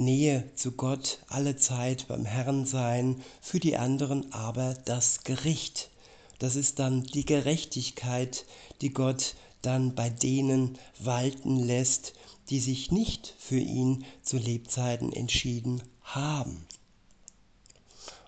Nähe 0.00 0.50
zu 0.54 0.72
Gott 0.72 1.20
alle 1.28 1.56
Zeit 1.56 2.08
beim 2.08 2.24
Herrn 2.24 2.66
sein, 2.66 3.22
für 3.40 3.60
die 3.60 3.76
anderen 3.76 4.32
aber 4.32 4.74
das 4.84 5.24
Gericht. 5.24 5.90
Das 6.38 6.56
ist 6.56 6.78
dann 6.78 7.04
die 7.04 7.26
Gerechtigkeit, 7.26 8.46
die 8.80 8.92
Gott 8.92 9.36
dann 9.62 9.94
bei 9.94 10.08
denen 10.08 10.78
walten 10.98 11.58
lässt, 11.58 12.14
die 12.48 12.60
sich 12.60 12.90
nicht 12.90 13.34
für 13.38 13.58
ihn 13.58 14.04
zu 14.22 14.38
Lebzeiten 14.38 15.12
entschieden 15.12 15.82
haben. 16.02 16.66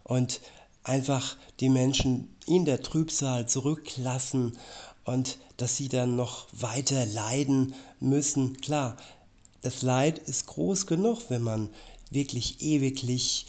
Und 0.05 0.41
einfach 0.85 1.37
die 1.61 1.71
Menschen 1.71 2.37
in 2.47 2.65
der 2.65 2.83
Trübsal 2.83 3.49
zurücklassen 3.49 4.59
und 5.05 5.39
dass 5.57 5.77
sie 5.77 5.89
dann 5.89 6.17
noch 6.17 6.47
weiter 6.53 7.07
leiden 7.07 7.75
müssen. 7.99 8.61
Klar, 8.61 8.97
das 9.63 9.83
Leid 9.83 10.19
ist 10.19 10.47
groß 10.47 10.87
genug, 10.87 11.31
wenn 11.31 11.43
man 11.43 11.71
wirklich 12.11 12.61
ewiglich 12.61 13.47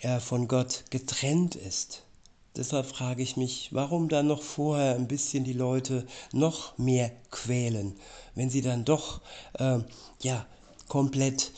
äh, 0.00 0.20
von 0.20 0.48
Gott 0.48 0.84
getrennt 0.90 1.56
ist. 1.56 2.04
Deshalb 2.56 2.86
frage 2.86 3.22
ich 3.22 3.36
mich, 3.36 3.68
warum 3.72 4.08
dann 4.08 4.26
noch 4.26 4.42
vorher 4.42 4.96
ein 4.96 5.06
bisschen 5.06 5.44
die 5.44 5.52
Leute 5.52 6.06
noch 6.32 6.76
mehr 6.78 7.12
quälen, 7.30 7.94
wenn 8.34 8.50
sie 8.50 8.62
dann 8.62 8.84
doch 8.84 9.20
äh, 9.54 9.78
ja 10.22 10.46
komplett 10.88 11.52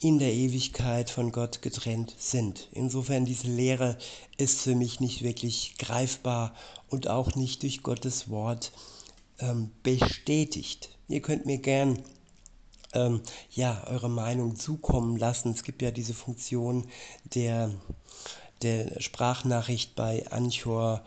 in 0.00 0.18
der 0.18 0.32
Ewigkeit 0.32 1.10
von 1.10 1.32
Gott 1.32 1.60
getrennt 1.60 2.14
sind. 2.18 2.68
Insofern 2.72 3.24
diese 3.24 3.48
Lehre 3.48 3.98
ist 4.36 4.60
für 4.60 4.74
mich 4.74 5.00
nicht 5.00 5.22
wirklich 5.22 5.74
greifbar 5.78 6.54
und 6.88 7.08
auch 7.08 7.34
nicht 7.34 7.62
durch 7.62 7.82
Gottes 7.82 8.30
Wort 8.30 8.72
ähm, 9.40 9.70
bestätigt. 9.82 10.90
Ihr 11.08 11.20
könnt 11.20 11.46
mir 11.46 11.58
gern 11.58 12.02
ähm, 12.92 13.22
ja, 13.50 13.84
eure 13.86 14.10
Meinung 14.10 14.56
zukommen 14.56 15.16
lassen. 15.16 15.52
Es 15.52 15.62
gibt 15.62 15.82
ja 15.82 15.90
diese 15.90 16.14
Funktion 16.14 16.86
der, 17.34 17.70
der 18.62 19.00
Sprachnachricht 19.00 19.94
bei 19.94 20.30
Anchor 20.30 21.04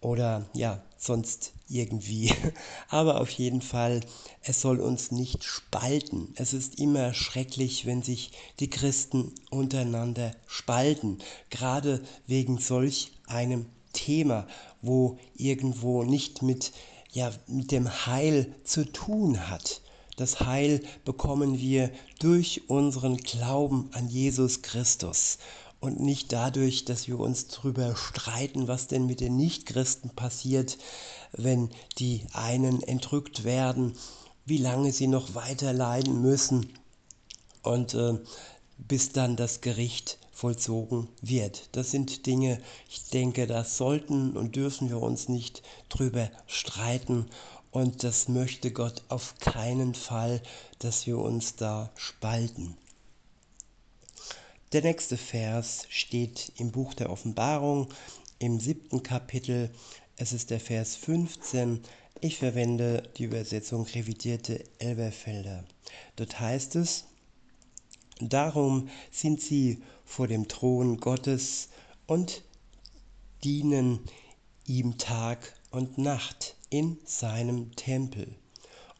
oder 0.00 0.46
ja, 0.52 0.82
sonst 0.98 1.52
irgendwie. 1.68 2.32
Aber 2.88 3.20
auf 3.20 3.30
jeden 3.30 3.62
Fall, 3.62 4.00
es 4.42 4.60
soll 4.60 4.80
uns 4.80 5.10
nicht 5.10 5.44
spalten. 5.44 6.34
Es 6.36 6.52
ist 6.52 6.78
immer 6.78 7.14
schrecklich, 7.14 7.86
wenn 7.86 8.02
sich 8.02 8.32
die 8.60 8.70
Christen 8.70 9.34
untereinander 9.50 10.32
spalten, 10.46 11.18
gerade 11.50 12.02
wegen 12.26 12.58
solch 12.58 13.12
einem 13.26 13.66
Thema, 13.92 14.46
wo 14.82 15.18
irgendwo 15.36 16.02
nicht 16.02 16.42
mit, 16.42 16.72
ja, 17.12 17.30
mit 17.46 17.70
dem 17.70 18.06
Heil 18.06 18.54
zu 18.64 18.84
tun 18.90 19.48
hat. 19.48 19.80
Das 20.16 20.40
Heil 20.40 20.80
bekommen 21.04 21.58
wir 21.58 21.90
durch 22.20 22.62
unseren 22.68 23.16
Glauben 23.16 23.88
an 23.92 24.08
Jesus 24.08 24.62
Christus 24.62 25.38
und 25.80 26.00
nicht 26.00 26.32
dadurch, 26.32 26.84
dass 26.84 27.08
wir 27.08 27.18
uns 27.18 27.48
darüber 27.48 27.96
streiten, 27.96 28.68
was 28.68 28.86
denn 28.86 29.06
mit 29.06 29.20
den 29.20 29.36
Nichtchristen 29.36 30.10
passiert, 30.10 30.78
wenn 31.32 31.68
die 31.98 32.22
einen 32.32 32.82
entrückt 32.82 33.44
werden, 33.44 33.94
wie 34.46 34.58
lange 34.58 34.92
sie 34.92 35.08
noch 35.08 35.34
weiter 35.34 35.72
leiden 35.72 36.22
müssen 36.22 36.68
und 37.62 37.94
äh, 37.94 38.18
bis 38.78 39.10
dann 39.10 39.36
das 39.36 39.60
Gericht 39.60 40.18
vollzogen 40.32 41.08
wird. 41.22 41.68
Das 41.72 41.90
sind 41.90 42.26
Dinge, 42.26 42.60
ich 42.88 43.04
denke, 43.10 43.46
da 43.46 43.64
sollten 43.64 44.36
und 44.36 44.56
dürfen 44.56 44.88
wir 44.88 45.00
uns 45.00 45.28
nicht 45.28 45.62
drüber 45.88 46.30
streiten 46.46 47.26
und 47.74 48.04
das 48.04 48.28
möchte 48.28 48.70
Gott 48.70 49.02
auf 49.08 49.34
keinen 49.40 49.96
Fall, 49.96 50.40
dass 50.78 51.08
wir 51.08 51.18
uns 51.18 51.56
da 51.56 51.90
spalten. 51.96 52.76
Der 54.72 54.82
nächste 54.82 55.16
Vers 55.16 55.84
steht 55.88 56.52
im 56.56 56.70
Buch 56.70 56.94
der 56.94 57.10
Offenbarung 57.10 57.88
im 58.38 58.60
siebten 58.60 59.02
Kapitel. 59.02 59.70
Es 60.16 60.32
ist 60.32 60.50
der 60.50 60.60
Vers 60.60 60.94
15. 60.94 61.82
Ich 62.20 62.38
verwende 62.38 63.02
die 63.16 63.24
Übersetzung 63.24 63.86
revidierte 63.86 64.62
Elberfelder. 64.78 65.64
Dort 66.14 66.38
heißt 66.38 66.76
es, 66.76 67.06
Darum 68.20 68.88
sind 69.10 69.40
sie 69.40 69.82
vor 70.04 70.28
dem 70.28 70.46
Thron 70.46 70.98
Gottes 70.98 71.70
und 72.06 72.44
dienen 73.42 73.98
ihm 74.64 74.96
Tag 74.96 75.52
und 75.72 75.98
Nacht 75.98 76.54
in 76.74 76.98
seinem 77.04 77.76
Tempel. 77.76 78.34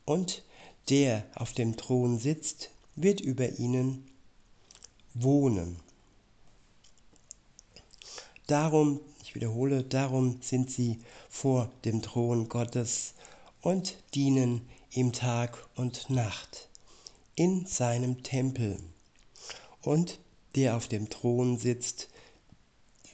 Und 0.04 0.44
der 0.90 1.24
auf 1.34 1.54
dem 1.54 1.76
Thron 1.76 2.20
sitzt, 2.20 2.70
wird 2.94 3.20
über 3.20 3.58
ihnen 3.58 4.06
wohnen. 5.12 5.80
Darum, 8.46 9.00
ich 9.24 9.34
wiederhole, 9.34 9.82
darum 9.82 10.38
sind 10.40 10.70
sie 10.70 11.00
vor 11.28 11.68
dem 11.84 12.00
Thron 12.00 12.48
Gottes 12.48 13.14
und 13.60 13.96
dienen 14.14 14.68
ihm 14.92 15.12
Tag 15.12 15.58
und 15.74 16.08
Nacht 16.10 16.68
in 17.34 17.66
seinem 17.66 18.22
Tempel. 18.22 18.78
Und 19.82 20.20
der 20.54 20.76
auf 20.76 20.86
dem 20.86 21.10
Thron 21.10 21.58
sitzt, 21.58 22.08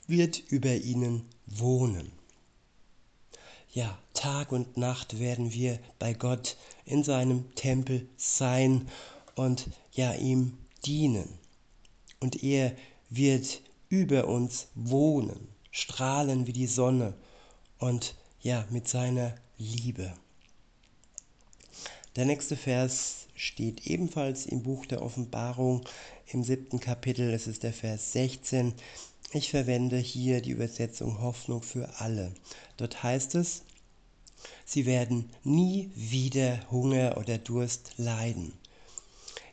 wird 0.07 0.39
über 0.51 0.75
ihnen 0.75 1.25
wohnen 1.47 2.20
ja, 3.73 3.99
Tag 4.15 4.53
und 4.53 4.77
Nacht 4.77 5.19
werden 5.19 5.53
wir 5.53 5.79
bei 5.99 6.13
Gott 6.13 6.57
in 6.85 7.05
seinem 7.05 7.55
Tempel 7.55 8.09
sein 8.17 8.89
und 9.35 9.69
ja, 9.93 10.13
ihm 10.15 10.59
dienen. 10.85 11.39
Und 12.19 12.43
er 12.43 12.75
wird 13.09 13.63
über 13.89 14.29
uns 14.29 14.69
wohnen, 14.75 15.49
strahlen 15.71 16.47
wie 16.47 16.53
die 16.53 16.67
Sonne 16.67 17.15
und 17.79 18.15
ja, 18.41 18.67
mit 18.71 18.89
seiner 18.89 19.35
Liebe. 19.59 20.13
Der 22.17 22.25
nächste 22.25 22.57
Vers 22.57 23.27
steht 23.37 23.87
ebenfalls 23.87 24.47
im 24.47 24.63
Buch 24.63 24.85
der 24.87 25.01
Offenbarung 25.01 25.83
im 26.27 26.43
siebten 26.43 26.81
Kapitel. 26.81 27.33
Es 27.33 27.47
ist 27.47 27.63
der 27.63 27.73
Vers 27.73 28.13
16. 28.13 28.75
Ich 29.33 29.51
verwende 29.51 29.97
hier 29.97 30.41
die 30.41 30.51
Übersetzung 30.51 31.21
Hoffnung 31.21 31.63
für 31.63 32.01
alle. 32.01 32.33
Dort 32.77 33.05
heißt 33.05 33.37
es, 33.37 33.63
sie 34.65 34.87
werden 34.87 35.31
nie 35.45 35.89
wieder 35.95 36.69
Hunger 36.73 37.17
oder 37.17 37.39
Durst 37.39 37.93
leiden. 37.97 38.53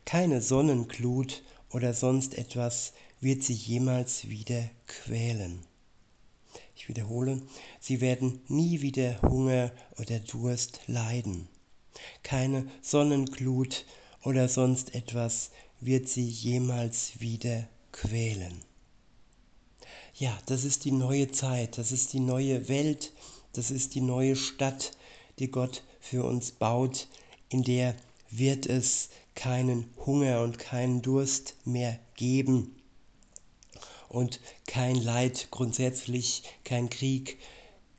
Keine 0.04 0.42
Sonnenglut 0.42 1.44
oder 1.70 1.94
sonst 1.94 2.40
etwas 2.40 2.94
wird 3.22 3.44
sie 3.44 3.54
jemals 3.54 4.28
wieder 4.30 4.68
quälen. 4.88 5.60
Ich 6.76 6.90
wiederhole, 6.90 7.44
sie 7.80 8.02
werden 8.02 8.42
nie 8.48 8.82
wieder 8.82 9.22
Hunger 9.22 9.72
oder 10.00 10.18
Durst 10.18 10.80
leiden. 10.88 11.48
Keine 12.24 12.68
Sonnenglut 12.82 13.86
oder 14.24 14.50
sonst 14.50 14.96
etwas 14.96 15.52
wird 15.82 16.10
sie 16.10 16.28
jemals 16.28 17.20
wieder 17.20 17.68
quälen. 17.92 18.63
Ja, 20.19 20.36
das 20.47 20.63
ist 20.63 20.86
die 20.86 20.91
neue 20.91 21.30
Zeit, 21.30 21.77
das 21.77 21.91
ist 21.91 22.12
die 22.12 22.19
neue 22.19 22.69
Welt, 22.69 23.13
das 23.53 23.69
ist 23.69 23.93
die 23.93 24.01
neue 24.01 24.36
Stadt, 24.36 24.93
die 25.38 25.51
Gott 25.51 25.84
für 25.99 26.23
uns 26.23 26.51
baut, 26.51 27.08
in 27.49 27.62
der 27.62 27.95
wird 28.32 28.65
es 28.65 29.10
keinen 29.36 29.88
Hunger 30.08 30.41
und 30.41 30.58
keinen 30.58 31.03
Durst 31.03 31.53
mehr 31.65 31.99
geben 32.15 32.75
und 34.10 34.39
kein 34.65 34.95
Leid 34.95 35.49
grundsätzlich, 35.51 36.41
kein 36.63 36.89
Krieg, 36.89 37.38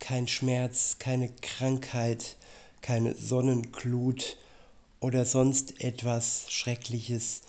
kein 0.00 0.26
Schmerz, 0.26 0.96
keine 0.98 1.28
Krankheit, 1.28 2.36
keine 2.80 3.14
Sonnenglut 3.14 4.36
oder 4.98 5.24
sonst 5.24 5.80
etwas 5.80 6.50
Schreckliches 6.50 7.42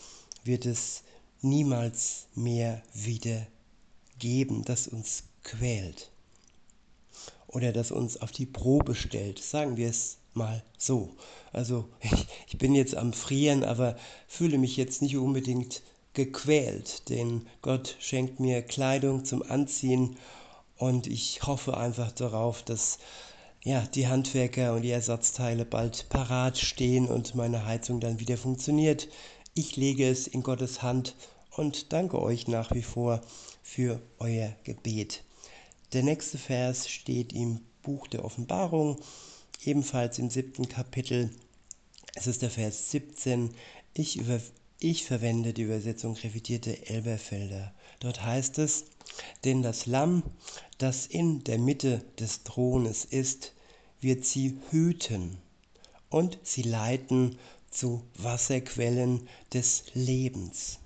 wird 0.43 0.67
es 0.67 1.01
niemals 1.41 2.27
mehr 2.35 2.83
wieder 2.93 3.47
geben, 4.19 4.63
das 4.65 4.87
uns 4.87 5.23
quält 5.43 6.11
oder 7.47 7.73
das 7.73 7.91
uns 7.91 8.21
auf 8.21 8.31
die 8.31 8.45
Probe 8.45 8.95
stellt, 8.95 9.39
sagen 9.39 9.77
wir 9.77 9.89
es 9.89 10.17
mal 10.33 10.63
so. 10.77 11.09
Also 11.51 11.89
ich, 12.01 12.27
ich 12.47 12.57
bin 12.57 12.75
jetzt 12.75 12.95
am 12.95 13.13
Frieren, 13.13 13.63
aber 13.63 13.97
fühle 14.27 14.57
mich 14.57 14.77
jetzt 14.77 15.01
nicht 15.01 15.17
unbedingt 15.17 15.81
gequält, 16.13 17.09
denn 17.09 17.47
Gott 17.61 17.95
schenkt 17.99 18.39
mir 18.39 18.61
Kleidung 18.61 19.25
zum 19.25 19.43
Anziehen 19.43 20.17
und 20.77 21.07
ich 21.07 21.43
hoffe 21.43 21.77
einfach 21.77 22.11
darauf, 22.11 22.63
dass 22.63 22.99
ja, 23.63 23.81
die 23.93 24.07
Handwerker 24.07 24.73
und 24.73 24.83
die 24.83 24.91
Ersatzteile 24.91 25.65
bald 25.65 26.07
parat 26.09 26.57
stehen 26.57 27.07
und 27.07 27.35
meine 27.35 27.65
Heizung 27.65 27.99
dann 27.99 28.19
wieder 28.19 28.37
funktioniert. 28.37 29.09
Ich 29.53 29.75
lege 29.75 30.07
es 30.09 30.27
in 30.27 30.43
Gottes 30.43 30.81
Hand 30.81 31.15
und 31.59 31.91
danke 31.91 32.21
euch 32.21 32.47
nach 32.47 32.73
wie 32.73 32.81
vor 32.81 33.19
für 33.61 34.01
euer 34.17 34.55
Gebet. 34.63 35.25
Der 35.91 36.03
nächste 36.03 36.37
Vers 36.37 36.87
steht 36.87 37.33
im 37.33 37.59
Buch 37.81 38.07
der 38.07 38.23
Offenbarung, 38.23 38.97
ebenfalls 39.65 40.19
im 40.19 40.29
siebten 40.29 40.69
Kapitel. 40.69 41.29
Es 42.15 42.27
ist 42.27 42.43
der 42.43 42.49
Vers 42.49 42.91
17. 42.91 43.53
Ich 43.93 44.21
Ich 44.79 45.03
verwende 45.03 45.51
die 45.51 45.63
Übersetzung 45.63 46.13
revidierte 46.13 46.87
Elberfelder. 46.87 47.73
Dort 47.99 48.23
heißt 48.23 48.57
es, 48.59 48.85
denn 49.43 49.61
das 49.61 49.85
Lamm, 49.85 50.23
das 50.77 51.07
in 51.07 51.43
der 51.43 51.59
Mitte 51.59 52.05
des 52.19 52.43
Thrones 52.43 53.03
ist, 53.03 53.53
wird 53.99 54.23
sie 54.23 54.57
hüten 54.71 55.37
und 56.09 56.39
sie 56.41 56.61
leiten 56.61 57.37
zu 57.69 58.01
Wasserquellen 58.15 59.27
des 59.51 59.83
Lebens. 59.93 60.79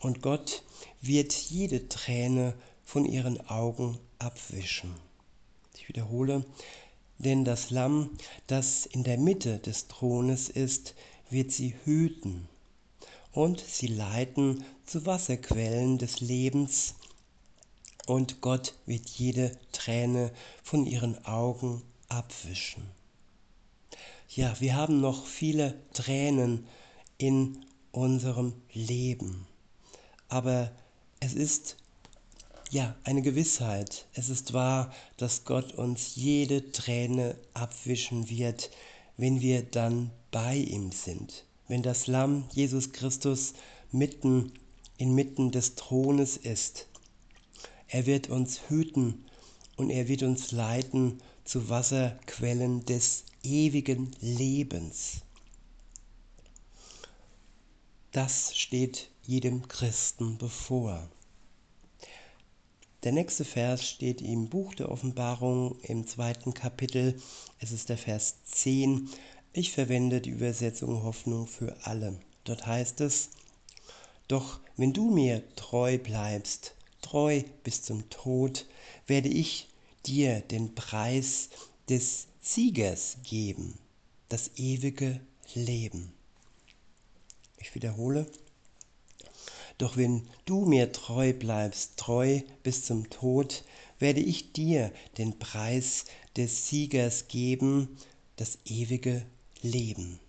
Und 0.00 0.22
Gott 0.22 0.62
wird 1.00 1.32
jede 1.32 1.88
Träne 1.88 2.54
von 2.84 3.04
ihren 3.04 3.48
Augen 3.48 3.98
abwischen. 4.18 4.94
Ich 5.76 5.88
wiederhole, 5.88 6.44
denn 7.18 7.44
das 7.44 7.70
Lamm, 7.70 8.10
das 8.46 8.86
in 8.86 9.04
der 9.04 9.18
Mitte 9.18 9.58
des 9.58 9.88
Thrones 9.88 10.48
ist, 10.48 10.94
wird 11.30 11.52
sie 11.52 11.74
hüten 11.84 12.48
und 13.32 13.60
sie 13.60 13.88
leiten 13.88 14.64
zu 14.86 15.04
Wasserquellen 15.04 15.98
des 15.98 16.20
Lebens 16.20 16.94
und 18.06 18.40
Gott 18.40 18.74
wird 18.86 19.06
jede 19.08 19.58
Träne 19.72 20.32
von 20.62 20.86
ihren 20.86 21.24
Augen 21.26 21.82
abwischen. 22.08 22.84
Ja, 24.30 24.58
wir 24.60 24.76
haben 24.76 25.00
noch 25.00 25.26
viele 25.26 25.78
Tränen 25.92 26.66
in 27.18 27.66
unserem 27.92 28.54
Leben, 28.72 29.46
aber 30.28 30.70
es 31.20 31.34
ist 31.34 31.76
ja, 32.70 32.94
eine 33.04 33.22
Gewissheit. 33.22 34.06
Es 34.12 34.28
ist 34.28 34.52
wahr, 34.52 34.92
dass 35.16 35.44
Gott 35.44 35.72
uns 35.72 36.16
jede 36.16 36.70
Träne 36.70 37.34
abwischen 37.54 38.28
wird, 38.28 38.70
wenn 39.16 39.40
wir 39.40 39.62
dann 39.62 40.10
bei 40.30 40.56
ihm 40.56 40.92
sind. 40.92 41.44
Wenn 41.66 41.82
das 41.82 42.06
Lamm 42.06 42.44
Jesus 42.52 42.92
Christus 42.92 43.54
mitten 43.90 44.52
inmitten 44.98 45.50
des 45.52 45.76
Thrones 45.76 46.36
ist. 46.36 46.88
Er 47.86 48.04
wird 48.04 48.28
uns 48.28 48.68
hüten 48.68 49.24
und 49.76 49.90
er 49.90 50.08
wird 50.08 50.24
uns 50.24 50.50
leiten 50.50 51.22
zu 51.44 51.70
Wasserquellen 51.70 52.84
des 52.84 53.24
ewigen 53.42 54.10
Lebens. 54.20 55.22
Das 58.12 58.56
steht 58.58 59.08
jedem 59.28 59.68
Christen 59.68 60.38
bevor. 60.38 61.06
Der 63.02 63.12
nächste 63.12 63.44
Vers 63.44 63.86
steht 63.86 64.22
im 64.22 64.48
Buch 64.48 64.74
der 64.74 64.90
Offenbarung 64.90 65.78
im 65.82 66.06
zweiten 66.06 66.54
Kapitel. 66.54 67.20
Es 67.60 67.70
ist 67.70 67.90
der 67.90 67.98
Vers 67.98 68.36
10. 68.46 69.10
Ich 69.52 69.72
verwende 69.72 70.22
die 70.22 70.30
Übersetzung 70.30 71.02
Hoffnung 71.02 71.46
für 71.46 71.76
alle. 71.82 72.18
Dort 72.44 72.66
heißt 72.66 73.02
es, 73.02 73.28
Doch 74.28 74.60
wenn 74.78 74.94
du 74.94 75.10
mir 75.10 75.42
treu 75.56 75.98
bleibst, 75.98 76.74
treu 77.02 77.42
bis 77.64 77.82
zum 77.82 78.08
Tod, 78.08 78.64
werde 79.06 79.28
ich 79.28 79.68
dir 80.06 80.40
den 80.40 80.74
Preis 80.74 81.50
des 81.90 82.28
Siegers 82.40 83.18
geben, 83.24 83.78
das 84.30 84.52
ewige 84.56 85.20
Leben. 85.52 86.14
Ich 87.58 87.74
wiederhole, 87.74 88.26
doch 89.78 89.96
wenn 89.96 90.28
du 90.44 90.64
mir 90.64 90.92
treu 90.92 91.32
bleibst, 91.32 91.96
treu 91.96 92.40
bis 92.62 92.84
zum 92.84 93.08
Tod, 93.10 93.64
werde 93.98 94.20
ich 94.20 94.52
dir 94.52 94.92
den 95.16 95.38
Preis 95.38 96.04
des 96.36 96.68
Siegers 96.68 97.28
geben, 97.28 97.96
das 98.36 98.58
ewige 98.64 99.24
Leben. 99.62 100.20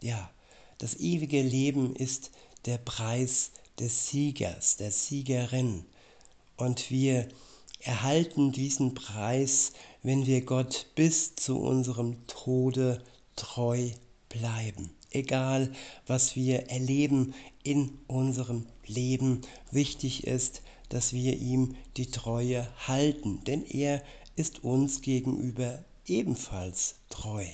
Ja, 0.00 0.30
das 0.78 0.96
ewige 0.96 1.42
Leben 1.42 1.94
ist 1.94 2.30
der 2.64 2.78
Preis 2.78 3.50
des 3.78 4.08
Siegers, 4.08 4.76
der 4.76 4.90
Siegerin. 4.90 5.84
Und 6.56 6.90
wir 6.90 7.28
erhalten 7.80 8.52
diesen 8.52 8.94
Preis, 8.94 9.72
wenn 10.02 10.26
wir 10.26 10.42
Gott 10.42 10.86
bis 10.94 11.34
zu 11.34 11.58
unserem 11.58 12.26
Tode 12.26 13.02
treu 13.36 13.90
bleiben. 14.28 14.90
Egal, 15.10 15.72
was 16.06 16.36
wir 16.36 16.70
erleben 16.70 17.34
in 17.62 17.98
unserem 18.06 18.66
Leben. 18.86 19.42
Wichtig 19.70 20.26
ist, 20.26 20.62
dass 20.88 21.12
wir 21.12 21.36
ihm 21.36 21.76
die 21.96 22.10
Treue 22.10 22.68
halten, 22.86 23.42
denn 23.44 23.64
er 23.64 24.02
ist 24.36 24.64
uns 24.64 25.00
gegenüber 25.00 25.84
ebenfalls 26.06 26.96
treu. 27.08 27.44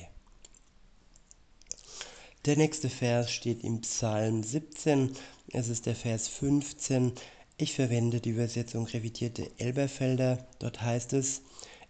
Der 2.45 2.57
nächste 2.57 2.89
Vers 2.89 3.31
steht 3.33 3.65
im 3.65 3.81
Psalm 3.81 4.43
17, 4.43 5.17
es 5.53 5.69
ist 5.69 5.87
der 5.87 5.97
Vers 5.97 6.29
15. 6.29 7.13
Ich 7.59 7.75
verwende 7.75 8.21
die 8.21 8.31
Übersetzung 8.31 8.87
revidierte 8.87 9.51
Elberfelder. 9.59 10.47
Dort 10.59 10.83
heißt 10.83 11.15
es, 11.15 11.43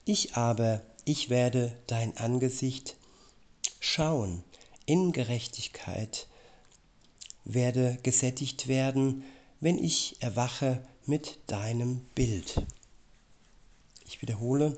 ich 0.04 0.34
aber, 0.34 0.82
ich 1.04 1.28
werde 1.28 1.76
dein 1.86 2.16
Angesicht 2.16 2.96
schauen 3.80 4.44
in 4.86 5.12
Gerechtigkeit 5.12 6.28
werde 7.44 7.98
gesättigt 8.02 8.68
werden, 8.68 9.24
wenn 9.60 9.82
ich 9.82 10.16
erwache 10.20 10.82
mit 11.04 11.38
deinem 11.46 12.00
Bild. 12.14 12.62
Ich 14.06 14.22
wiederhole, 14.22 14.76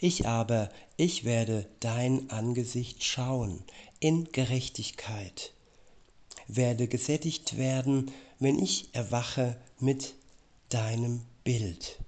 ich 0.00 0.26
aber, 0.26 0.70
ich 0.96 1.24
werde 1.24 1.68
dein 1.80 2.30
Angesicht 2.30 3.04
schauen 3.04 3.62
in 3.98 4.30
Gerechtigkeit, 4.32 5.52
werde 6.48 6.86
gesättigt 6.86 7.56
werden, 7.56 8.12
wenn 8.38 8.58
ich 8.58 8.94
erwache 8.94 9.56
mit 9.80 10.14
deinem 10.68 11.22
Bild. 11.44 11.98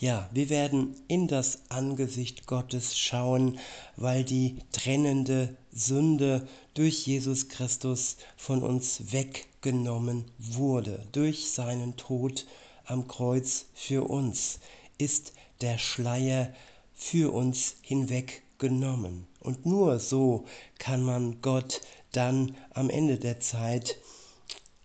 Ja, 0.00 0.30
wir 0.32 0.48
werden 0.48 0.94
in 1.08 1.28
das 1.28 1.58
Angesicht 1.68 2.46
Gottes 2.46 2.96
schauen, 2.96 3.58
weil 3.96 4.24
die 4.24 4.56
trennende 4.72 5.54
Sünde 5.72 6.48
durch 6.72 7.06
Jesus 7.06 7.48
Christus 7.48 8.16
von 8.34 8.62
uns 8.62 9.12
weggenommen 9.12 10.24
wurde. 10.38 11.06
Durch 11.12 11.50
seinen 11.50 11.98
Tod 11.98 12.46
am 12.86 13.08
Kreuz 13.08 13.66
für 13.74 14.08
uns 14.08 14.60
ist 14.96 15.34
der 15.60 15.76
Schleier 15.76 16.50
für 16.94 17.34
uns 17.34 17.74
hinweggenommen. 17.82 19.26
Und 19.40 19.66
nur 19.66 19.98
so 19.98 20.46
kann 20.78 21.02
man 21.02 21.42
Gott 21.42 21.82
dann 22.12 22.56
am 22.72 22.88
Ende 22.88 23.18
der 23.18 23.40
Zeit 23.40 23.98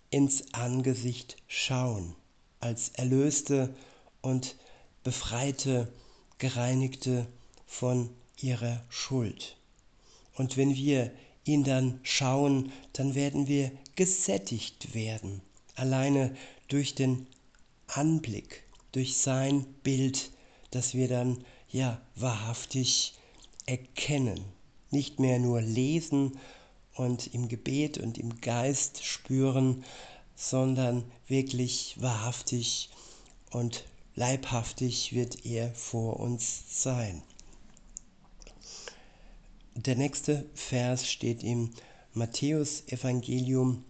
ins 0.10 0.54
Angesicht 0.54 1.38
schauen, 1.48 2.16
als 2.60 2.90
Erlöste 2.90 3.74
und 4.22 4.58
Befreite, 5.06 5.88
Gereinigte 6.40 7.28
von 7.68 8.10
ihrer 8.42 8.84
Schuld. 8.90 9.56
Und 10.34 10.58
wenn 10.58 10.76
wir 10.76 11.12
ihn 11.44 11.64
dann 11.64 12.00
schauen, 12.02 12.72
dann 12.94 13.14
werden 13.14 13.48
wir 13.48 13.72
gesättigt 13.96 14.96
werden. 14.96 15.42
Alleine 15.76 16.36
durch 16.70 16.96
den 16.96 17.28
Anblick, 17.86 18.64
durch 18.94 19.16
sein 19.18 19.68
Bild, 19.84 20.32
das 20.72 20.96
wir 20.96 21.08
dann 21.08 21.46
ja 21.70 22.02
wahrhaftig 22.16 23.14
erkennen. 23.68 24.44
Nicht 24.90 25.20
mehr 25.20 25.38
nur 25.38 25.62
lesen 25.62 26.40
und 26.96 27.32
im 27.32 27.48
Gebet 27.48 28.00
und 28.00 28.18
im 28.18 28.42
Geist 28.42 29.06
spüren, 29.06 29.84
sondern 30.36 31.04
wirklich 31.28 31.96
wahrhaftig 32.00 32.90
und 33.52 33.86
leibhaftig 34.16 35.14
wird 35.14 35.46
er 35.46 35.74
vor 35.74 36.20
uns 36.20 36.64
sein. 36.84 37.22
Der 39.76 39.96
nächste 39.96 40.46
Vers 40.54 41.10
steht 41.10 41.44
im 41.44 41.72
Matthäus 42.14 42.84
Evangelium 42.88 43.84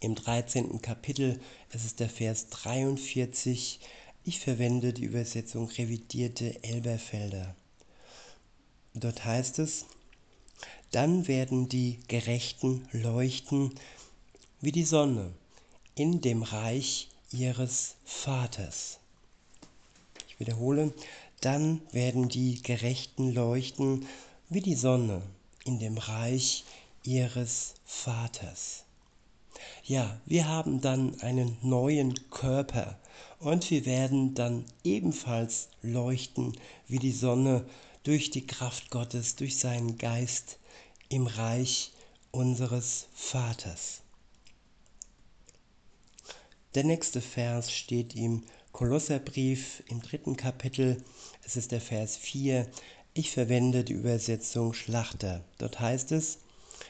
im 0.00 0.14
13. 0.14 0.82
Kapitel. 0.82 1.40
Es 1.70 1.86
ist 1.86 2.00
der 2.00 2.10
Vers 2.10 2.48
43. 2.48 3.80
Ich 4.24 4.38
verwende 4.38 4.92
die 4.92 5.04
Übersetzung 5.04 5.68
revidierte 5.70 6.62
Elberfelder. 6.62 7.56
Dort 8.94 9.24
heißt 9.24 9.60
es, 9.60 9.86
dann 10.90 11.26
werden 11.26 11.70
die 11.70 12.00
Gerechten 12.06 12.86
leuchten 12.92 13.74
wie 14.60 14.72
die 14.72 14.84
Sonne 14.84 15.32
in 15.94 16.20
dem 16.20 16.42
Reich 16.42 17.08
ihres 17.32 17.96
Vaters 18.04 19.00
wiederhole, 20.42 20.92
dann 21.40 21.80
werden 21.92 22.28
die 22.28 22.60
Gerechten 22.62 23.32
leuchten 23.32 24.06
wie 24.48 24.60
die 24.60 24.74
Sonne 24.74 25.22
in 25.64 25.78
dem 25.78 25.96
Reich 25.96 26.64
ihres 27.04 27.74
Vaters. 27.84 28.84
Ja, 29.84 30.20
wir 30.26 30.48
haben 30.48 30.80
dann 30.80 31.20
einen 31.20 31.56
neuen 31.62 32.14
Körper 32.30 32.98
und 33.38 33.70
wir 33.70 33.86
werden 33.86 34.34
dann 34.34 34.64
ebenfalls 34.84 35.68
leuchten 35.82 36.56
wie 36.88 36.98
die 36.98 37.12
Sonne 37.12 37.64
durch 38.02 38.30
die 38.30 38.46
Kraft 38.46 38.90
Gottes, 38.90 39.36
durch 39.36 39.58
seinen 39.58 39.98
Geist 39.98 40.58
im 41.08 41.26
Reich 41.26 41.92
unseres 42.32 43.06
Vaters. 43.14 44.02
Der 46.74 46.84
nächste 46.84 47.20
Vers 47.20 47.70
steht 47.70 48.16
im 48.16 48.44
Kolosserbrief 48.72 49.82
im 49.88 50.00
dritten 50.00 50.34
Kapitel. 50.34 51.04
Es 51.44 51.56
ist 51.56 51.72
der 51.72 51.80
Vers 51.82 52.16
4. 52.16 52.66
Ich 53.12 53.30
verwende 53.30 53.84
die 53.84 53.92
Übersetzung 53.92 54.72
Schlachter. 54.72 55.44
Dort 55.58 55.78
heißt 55.78 56.10
es, 56.12 56.38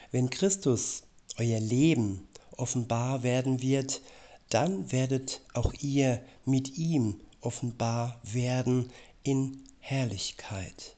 wenn 0.09 0.29
Christus 0.29 1.03
euer 1.37 1.59
Leben 1.59 2.25
offenbar 2.55 3.23
werden 3.23 3.61
wird, 3.61 4.01
dann 4.49 4.93
werdet 4.93 5.41
auch 5.53 5.73
ihr 5.81 6.21
mit 6.45 6.77
ihm 6.77 7.19
offenbar 7.41 8.21
werden 8.23 8.89
in 9.23 9.61
Herrlichkeit. 9.79 10.95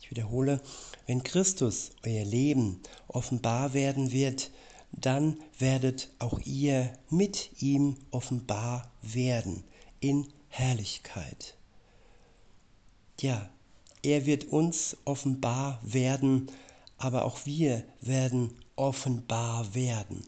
Ich 0.00 0.12
wiederhole, 0.12 0.60
wenn 1.06 1.24
Christus 1.24 1.90
euer 2.06 2.24
Leben 2.24 2.80
offenbar 3.08 3.74
werden 3.74 4.12
wird, 4.12 4.52
dann 4.92 5.38
werdet 5.58 6.08
auch 6.20 6.38
ihr 6.44 6.92
mit 7.10 7.60
ihm 7.60 7.96
offenbar 8.12 8.92
werden 9.02 9.64
in 10.02 10.28
Herrlichkeit. 10.48 11.56
Ja, 13.20 13.48
er 14.02 14.26
wird 14.26 14.44
uns 14.44 14.96
offenbar 15.04 15.80
werden, 15.82 16.50
aber 16.98 17.24
auch 17.24 17.46
wir 17.46 17.84
werden 18.00 18.50
offenbar 18.76 19.74
werden. 19.74 20.26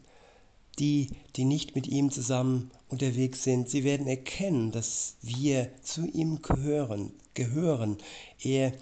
Die, 0.79 1.09
die 1.35 1.45
nicht 1.45 1.75
mit 1.75 1.87
ihm 1.87 2.09
zusammen 2.09 2.71
unterwegs 2.89 3.43
sind, 3.43 3.69
sie 3.69 3.83
werden 3.83 4.07
erkennen, 4.07 4.71
dass 4.71 5.17
wir 5.21 5.71
zu 5.83 6.07
ihm 6.07 6.41
gehören. 6.41 7.11
gehören. 7.33 7.97
Er 8.41 8.73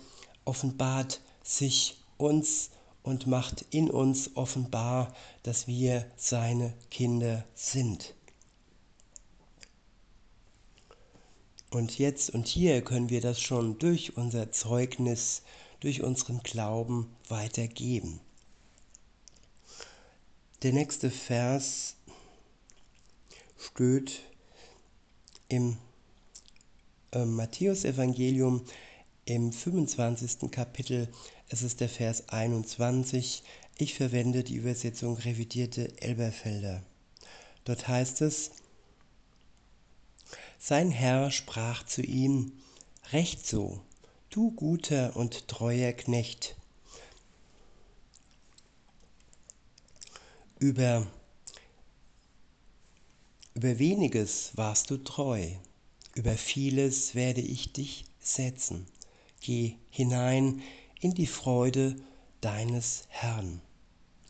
offenbart 0.45 1.21
sich 1.43 1.97
uns 2.17 2.69
und 3.01 3.27
macht 3.27 3.65
in 3.71 3.89
uns 3.89 4.32
offenbar, 4.36 5.13
dass 5.41 5.67
wir 5.67 6.06
seine 6.15 6.73
Kinder 6.89 7.43
sind. 7.56 8.13
Und 11.73 11.97
jetzt 11.97 12.29
und 12.29 12.47
hier 12.47 12.83
können 12.83 13.09
wir 13.09 13.19
das 13.19 13.41
schon 13.41 13.79
durch 13.79 14.15
unser 14.15 14.51
Zeugnis, 14.51 15.41
durch 15.79 16.03
unseren 16.03 16.43
Glauben 16.43 17.09
weitergeben. 17.29 18.19
Der 20.62 20.71
nächste 20.71 21.09
Vers 21.09 21.95
steht 23.57 24.21
im 25.49 25.77
äh, 27.12 27.25
Matthäusevangelium 27.25 28.63
im 29.25 29.51
25. 29.51 30.51
Kapitel 30.51 31.07
es 31.49 31.63
ist 31.63 31.81
der 31.81 31.89
Vers 31.89 32.29
21. 32.29 33.41
Ich 33.79 33.95
verwende 33.95 34.43
die 34.43 34.57
Übersetzung 34.57 35.17
revidierte 35.17 35.91
Elberfelder. 36.03 36.83
Dort 37.65 37.88
heißt 37.88 38.21
es, 38.21 38.51
sein 40.65 40.91
Herr 40.91 41.30
sprach 41.30 41.86
zu 41.86 42.02
ihm, 42.02 42.54
Recht 43.12 43.45
so, 43.45 43.82
du 44.30 44.52
guter 44.52 45.13
und 45.17 45.49
treuer 45.49 45.91
Knecht. 45.91 46.56
Über, 50.60 51.06
über 53.56 53.78
weniges 53.78 54.52
warst 54.56 54.89
du 54.89 54.95
treu, 54.95 55.49
über 56.15 56.38
vieles 56.38 57.13
werde 57.13 57.41
ich 57.41 57.73
dich 57.73 58.06
setzen. 58.21 58.88
Geh 59.41 59.76
hinein 59.89 60.62
in 61.02 61.13
die 61.13 61.28
Freude 61.28 61.97
deines 62.39 63.04
Herrn. 63.10 63.60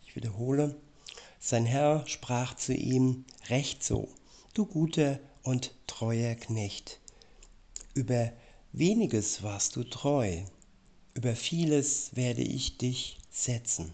Ich 0.07 0.15
wiederhole, 0.15 0.75
sein 1.39 1.67
Herr 1.67 2.07
sprach 2.07 2.55
zu 2.55 2.73
ihm, 2.73 3.23
Recht 3.49 3.83
so, 3.83 4.09
du 4.55 4.65
guter 4.65 5.19
und 5.43 5.73
treuer 5.87 6.35
Knecht. 6.35 6.99
Über 7.93 8.31
weniges 8.71 9.43
warst 9.43 9.75
du 9.75 9.83
treu, 9.83 10.41
über 11.13 11.35
vieles 11.35 12.15
werde 12.15 12.41
ich 12.41 12.77
dich 12.77 13.19
setzen. 13.29 13.93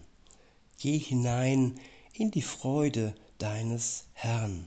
Geh 0.78 0.98
hinein 0.98 1.78
in 2.14 2.30
die 2.30 2.42
Freude 2.42 3.14
deines 3.38 4.04
Herrn. 4.14 4.66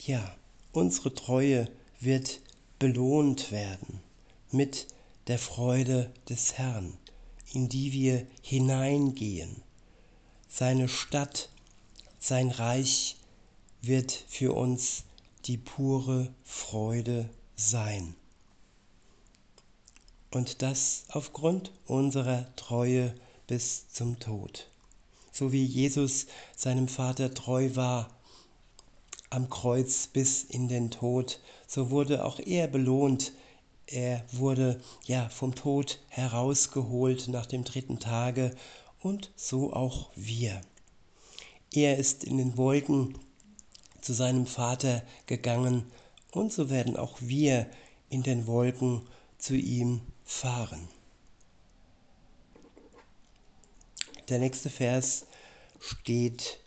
Ja, 0.00 0.36
unsere 0.72 1.14
Treue 1.14 1.68
wird 2.00 2.40
belohnt 2.80 3.52
werden 3.52 4.00
mit 4.50 4.88
der 5.28 5.38
Freude 5.38 6.12
des 6.28 6.54
Herrn, 6.54 6.98
in 7.52 7.68
die 7.68 7.92
wir 7.92 8.26
hineingehen. 8.42 9.62
Seine 10.48 10.88
Stadt, 10.88 11.48
sein 12.18 12.50
Reich 12.50 13.16
wird 13.82 14.12
für 14.28 14.54
uns 14.54 15.04
die 15.44 15.58
pure 15.58 16.32
Freude 16.44 17.28
sein. 17.56 18.14
Und 20.30 20.62
das 20.62 21.04
aufgrund 21.08 21.72
unserer 21.86 22.46
Treue 22.56 23.14
bis 23.46 23.88
zum 23.90 24.18
Tod. 24.18 24.70
So 25.30 25.52
wie 25.52 25.64
Jesus 25.64 26.26
seinem 26.56 26.88
Vater 26.88 27.34
treu 27.34 27.70
war 27.74 28.08
am 29.30 29.50
Kreuz 29.50 30.06
bis 30.06 30.44
in 30.44 30.68
den 30.68 30.90
Tod, 30.90 31.40
so 31.66 31.90
wurde 31.90 32.24
auch 32.24 32.38
er 32.38 32.68
belohnt 32.68 33.32
er 33.86 34.24
wurde 34.32 34.80
ja 35.04 35.28
vom 35.28 35.54
Tod 35.54 35.98
herausgeholt 36.08 37.28
nach 37.28 37.44
dem 37.44 37.62
dritten 37.62 37.98
Tage 37.98 38.54
und 39.00 39.32
so 39.36 39.72
auch 39.72 40.10
wir. 40.14 40.60
Er 41.74 41.98
ist 41.98 42.24
in 42.24 42.38
den 42.38 42.56
Wolken 42.56 43.18
zu 44.02 44.12
seinem 44.12 44.46
Vater 44.46 45.02
gegangen 45.26 45.90
und 46.30 46.52
so 46.52 46.68
werden 46.68 46.96
auch 46.96 47.16
wir 47.20 47.66
in 48.10 48.22
den 48.22 48.46
Wolken 48.46 49.02
zu 49.38 49.54
ihm 49.54 50.02
fahren. 50.24 50.88
Der 54.28 54.38
nächste 54.38 54.70
Vers 54.70 55.26
steht 55.80 56.60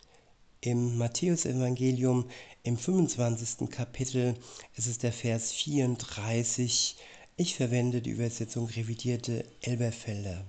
im 0.60 0.98
Matthäusevangelium 0.98 2.28
im 2.64 2.76
25. 2.76 3.70
Kapitel. 3.70 4.34
Es 4.74 4.86
ist 4.88 5.04
der 5.04 5.12
Vers 5.12 5.52
34 5.52 6.96
ich 7.38 7.54
verwende 7.54 8.00
die 8.00 8.10
Übersetzung 8.10 8.66
revidierte 8.66 9.44
Elberfelder. 9.60 10.42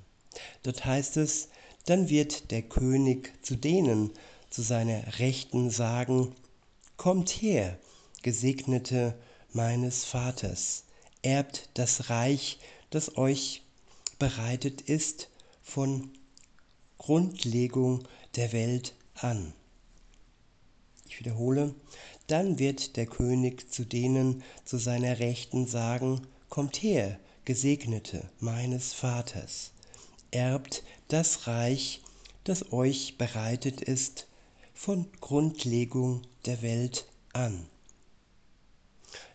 Dort 0.63 0.85
heißt 0.85 1.17
es, 1.17 1.49
dann 1.85 2.07
wird 2.07 2.49
der 2.51 2.61
König 2.61 3.33
zu 3.41 3.57
denen 3.57 4.11
zu 4.49 4.61
seiner 4.61 5.19
Rechten 5.19 5.69
sagen, 5.69 6.33
Kommt 6.97 7.29
her, 7.29 7.77
Gesegnete 8.23 9.13
meines 9.53 10.03
Vaters, 10.03 10.83
erbt 11.21 11.69
das 11.75 12.09
Reich, 12.09 12.57
das 12.89 13.17
euch 13.17 13.61
bereitet 14.17 14.81
ist 14.81 15.29
von 15.61 16.09
Grundlegung 16.97 18.03
der 18.35 18.51
Welt 18.51 18.95
an. 19.13 19.53
Ich 21.07 21.19
wiederhole, 21.19 21.75
dann 22.25 22.57
wird 22.57 22.97
der 22.97 23.05
König 23.05 23.71
zu 23.71 23.85
denen 23.85 24.43
zu 24.65 24.77
seiner 24.77 25.19
Rechten 25.19 25.67
sagen, 25.67 26.25
Kommt 26.49 26.77
her, 26.81 27.19
Gesegnete 27.45 28.27
meines 28.39 28.93
Vaters, 28.93 29.71
erbt 30.31 30.83
das 31.09 31.45
Reich, 31.45 32.01
das 32.43 32.73
euch 32.73 33.19
bereitet 33.19 33.81
ist 33.81 34.27
von 34.73 35.07
Grundlegung 35.21 36.23
der 36.47 36.61
Welt 36.61 37.05
an. 37.33 37.67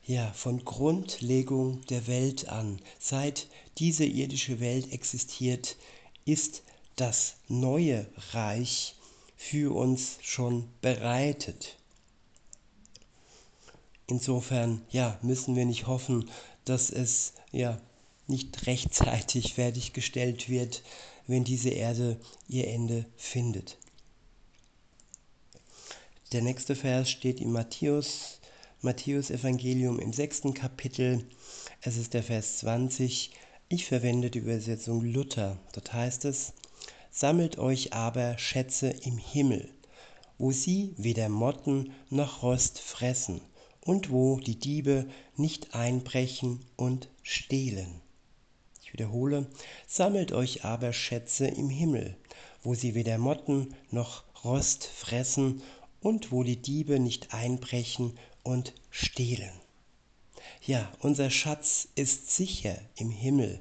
Ja, 0.05 0.33
von 0.33 0.64
Grundlegung 0.64 1.85
der 1.87 2.07
Welt 2.07 2.48
an, 2.48 2.81
seit 2.98 3.46
diese 3.79 4.05
irdische 4.05 4.59
Welt 4.59 4.92
existiert, 4.92 5.77
ist 6.25 6.62
das 6.96 7.37
neue 7.48 8.07
Reich 8.33 8.96
für 9.37 9.75
uns 9.75 10.18
schon 10.22 10.68
bereitet. 10.81 11.77
Insofern, 14.09 14.83
ja, 14.90 15.18
müssen 15.22 15.55
wir 15.57 15.64
nicht 15.64 15.87
hoffen, 15.87 16.31
dass 16.64 16.90
es 16.90 17.35
ja 17.51 17.81
nicht 18.27 18.66
rechtzeitig 18.66 19.55
fertiggestellt 19.55 20.48
wird, 20.48 20.83
wenn 21.27 21.44
diese 21.44 21.70
Erde 21.70 22.20
ihr 22.48 22.68
Ende 22.68 23.07
findet. 23.16 23.79
Der 26.33 26.40
nächste 26.40 26.75
Vers 26.75 27.11
steht 27.11 27.42
im 27.42 27.53
Matthäus, 27.53 28.40
Matthäus 28.81 29.31
Evangelium 29.31 29.99
im 29.99 30.14
sechsten 30.14 30.55
Kapitel. 30.55 31.27
Es 31.83 31.99
ist 31.99 32.14
der 32.14 32.23
Vers 32.23 32.57
20. 32.61 33.33
Ich 33.68 33.85
verwende 33.85 34.31
die 34.31 34.38
Übersetzung 34.38 35.05
Luther. 35.05 35.59
Dort 35.75 35.92
heißt 35.92 36.25
es, 36.25 36.55
Sammelt 37.11 37.59
euch 37.59 37.92
aber 37.92 38.38
Schätze 38.38 38.88
im 38.88 39.18
Himmel, 39.18 39.68
wo 40.38 40.53
sie 40.53 40.95
weder 40.97 41.29
Motten 41.29 41.92
noch 42.09 42.42
Rost 42.42 42.79
fressen 42.79 43.42
und 43.83 44.11
wo 44.11 44.40
die 44.40 44.59
Diebe 44.59 45.05
nicht 45.37 45.75
einbrechen 45.75 46.61
und 46.77 47.11
stehlen. 47.23 48.01
Ich 48.83 48.95
wiederhole, 48.95 49.49
sammelt 49.87 50.33
euch 50.33 50.64
aber 50.64 50.95
Schätze 50.95 51.47
im 51.47 51.68
Himmel, 51.68 52.16
wo 52.62 52.75
sie 52.75 52.95
weder 52.95 53.18
Motten 53.18 53.75
noch 53.90 54.25
Rost 54.45 54.87
fressen 54.87 55.61
und 56.02 56.32
wo 56.32 56.42
die 56.42 56.56
Diebe 56.56 56.98
nicht 56.98 57.32
einbrechen 57.32 58.18
und 58.42 58.74
stehlen. 58.90 59.52
Ja, 60.66 60.92
unser 61.00 61.30
Schatz 61.30 61.88
ist 61.94 62.30
sicher 62.30 62.78
im 62.96 63.10
Himmel. 63.10 63.60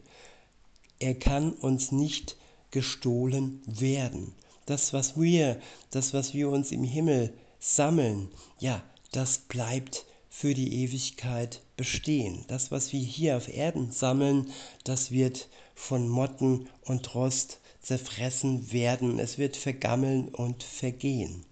Er 1.00 1.16
kann 1.16 1.54
uns 1.54 1.92
nicht 1.92 2.36
gestohlen 2.72 3.62
werden. 3.66 4.34
Das, 4.66 4.94
was 4.94 5.20
wir, 5.20 5.60
das, 5.90 6.14
was 6.14 6.34
wir 6.34 6.50
uns 6.50 6.72
im 6.72 6.84
Himmel 6.84 7.34
sammeln, 7.60 8.30
ja, 8.60 8.84
das 9.12 9.40
bleibt 9.40 10.06
für 10.30 10.54
die 10.54 10.84
Ewigkeit 10.84 11.62
bestehen. 11.76 12.46
Das, 12.48 12.72
was 12.72 12.94
wir 12.94 13.02
hier 13.02 13.38
auf 13.38 13.48
Erden 13.48 13.92
sammeln, 13.92 14.52
das 14.84 15.12
wird 15.12 15.50
von 15.76 16.08
Motten 16.08 16.70
und 16.86 17.14
Rost 17.16 17.60
zerfressen 17.82 18.72
werden. 18.72 19.20
Es 19.20 19.38
wird 19.38 19.58
vergammeln 19.58 20.30
und 20.30 20.64
vergehen. 20.64 21.44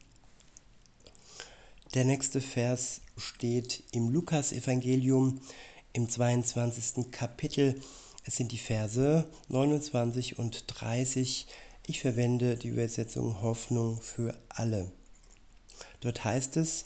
Der 1.96 2.06
nächste 2.06 2.40
Vers 2.40 3.02
steht 3.18 3.82
im 3.94 4.10
Lukas-Evangelium 4.10 5.42
im 5.92 6.08
22. 6.08 7.10
Kapitel. 7.10 7.82
Es 8.26 8.36
sind 8.36 8.52
die 8.52 8.60
Verse 8.60 9.28
29 9.48 10.38
und 10.38 10.66
30. 10.68 11.48
Ich 11.88 12.00
verwende 12.00 12.58
die 12.58 12.68
Übersetzung 12.68 13.42
Hoffnung 13.42 14.00
für 14.04 14.40
alle. 14.50 14.92
Dort 16.02 16.24
heißt 16.24 16.58
es, 16.58 16.86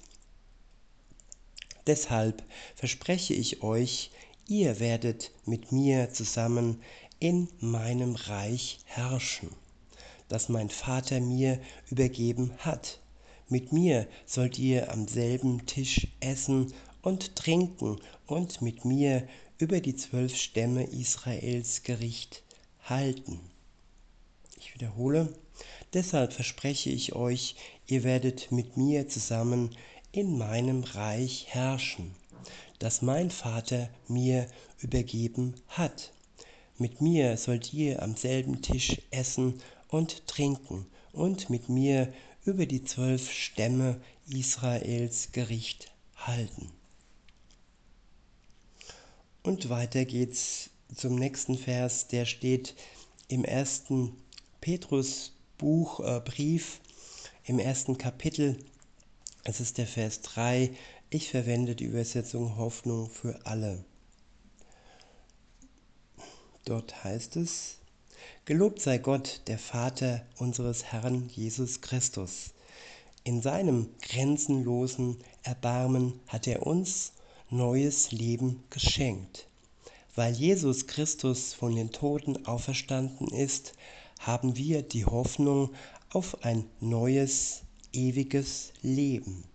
Deshalb 1.85 2.41
verspreche 2.73 3.33
ich 3.33 3.61
euch, 3.61 4.09
ihr 4.47 4.79
werdet 4.79 5.31
mit 5.45 5.73
mir 5.73 6.13
zusammen 6.13 6.81
in 7.19 7.49
meinem 7.59 8.15
Reich 8.15 8.79
herrschen, 8.85 9.49
das 10.29 10.47
mein 10.47 10.69
Vater 10.69 11.19
mir 11.19 11.59
übergeben 11.89 12.53
hat 12.59 13.02
mit 13.49 13.71
mir 13.71 14.07
sollt 14.25 14.57
ihr 14.59 14.91
am 14.91 15.07
selben 15.07 15.65
Tisch 15.65 16.07
essen 16.19 16.73
und 17.01 17.35
trinken 17.35 17.99
und 18.25 18.61
mit 18.61 18.85
mir 18.85 19.27
über 19.57 19.79
die 19.79 19.95
zwölf 19.95 20.35
Stämme 20.35 20.83
Israels 20.83 21.83
Gericht 21.83 22.43
halten. 22.83 23.39
Ich 24.57 24.73
wiederhole, 24.73 25.33
deshalb 25.93 26.33
verspreche 26.33 26.89
ich 26.89 27.13
euch, 27.13 27.55
ihr 27.87 28.03
werdet 28.03 28.51
mit 28.51 28.77
mir 28.77 29.07
zusammen 29.07 29.75
in 30.11 30.37
meinem 30.37 30.83
Reich 30.83 31.47
herrschen, 31.49 32.15
das 32.79 33.01
mein 33.01 33.29
Vater 33.29 33.89
mir 34.07 34.47
übergeben 34.79 35.55
hat. 35.67 36.11
Mit 36.77 37.01
mir 37.01 37.37
sollt 37.37 37.73
ihr 37.73 38.01
am 38.01 38.15
selben 38.15 38.61
Tisch 38.61 39.01
essen 39.11 39.61
und 39.89 40.27
trinken 40.27 40.85
und 41.11 41.49
mit 41.49 41.69
mir 41.69 42.11
über 42.45 42.65
die 42.65 42.83
zwölf 42.83 43.31
Stämme 43.31 44.01
Israels 44.27 45.31
Gericht 45.31 45.91
halten. 46.15 46.71
Und 49.43 49.69
weiter 49.69 50.05
geht's 50.05 50.69
zum 50.95 51.15
nächsten 51.15 51.57
Vers, 51.57 52.07
der 52.07 52.25
steht 52.25 52.75
im 53.27 53.43
ersten 53.43 54.15
Petrusbuch, 54.61 55.99
äh, 55.99 56.21
Brief, 56.21 56.79
im 57.45 57.59
ersten 57.59 57.97
Kapitel. 57.97 58.57
Es 59.43 59.59
ist 59.59 59.77
der 59.77 59.87
Vers 59.87 60.21
3. 60.21 60.71
Ich 61.09 61.29
verwende 61.29 61.75
die 61.75 61.85
Übersetzung 61.85 62.57
Hoffnung 62.57 63.09
für 63.09 63.45
alle. 63.45 63.83
Dort 66.65 67.03
heißt 67.03 67.35
es, 67.35 67.79
Gelobt 68.45 68.81
sei 68.81 68.97
Gott, 68.97 69.41
der 69.47 69.57
Vater 69.57 70.25
unseres 70.37 70.85
Herrn 70.85 71.29
Jesus 71.29 71.81
Christus. 71.81 72.51
In 73.23 73.41
seinem 73.41 73.87
grenzenlosen 74.01 75.17
Erbarmen 75.43 76.19
hat 76.27 76.47
er 76.47 76.67
uns 76.67 77.13
neues 77.49 78.11
Leben 78.11 78.63
geschenkt. 78.69 79.47
Weil 80.15 80.33
Jesus 80.33 80.87
Christus 80.87 81.53
von 81.53 81.75
den 81.75 81.91
Toten 81.91 82.45
auferstanden 82.45 83.27
ist, 83.29 83.73
haben 84.19 84.57
wir 84.57 84.81
die 84.81 85.05
Hoffnung 85.05 85.69
auf 86.09 86.43
ein 86.43 86.65
neues, 86.81 87.61
ewiges 87.93 88.73
Leben. 88.81 89.45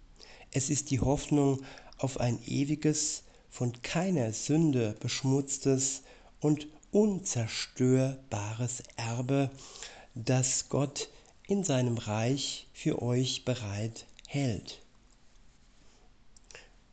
Es 0.51 0.71
ist 0.71 0.91
die 0.91 1.01
Hoffnung 1.01 1.63
auf 1.99 2.19
ein 2.19 2.39
ewiges, 2.47 3.23
von 3.51 3.73
keiner 3.83 4.33
Sünde 4.33 4.95
beschmutztes 5.01 6.03
und 6.41 6.69
unzerstörbares 6.91 8.83
Erbe, 8.97 9.51
das 10.15 10.69
Gott 10.69 11.09
in 11.47 11.65
seinem 11.65 11.99
Reich 11.99 12.67
für 12.73 13.03
euch 13.03 13.45
bereit 13.45 14.07
hält. 14.27 14.81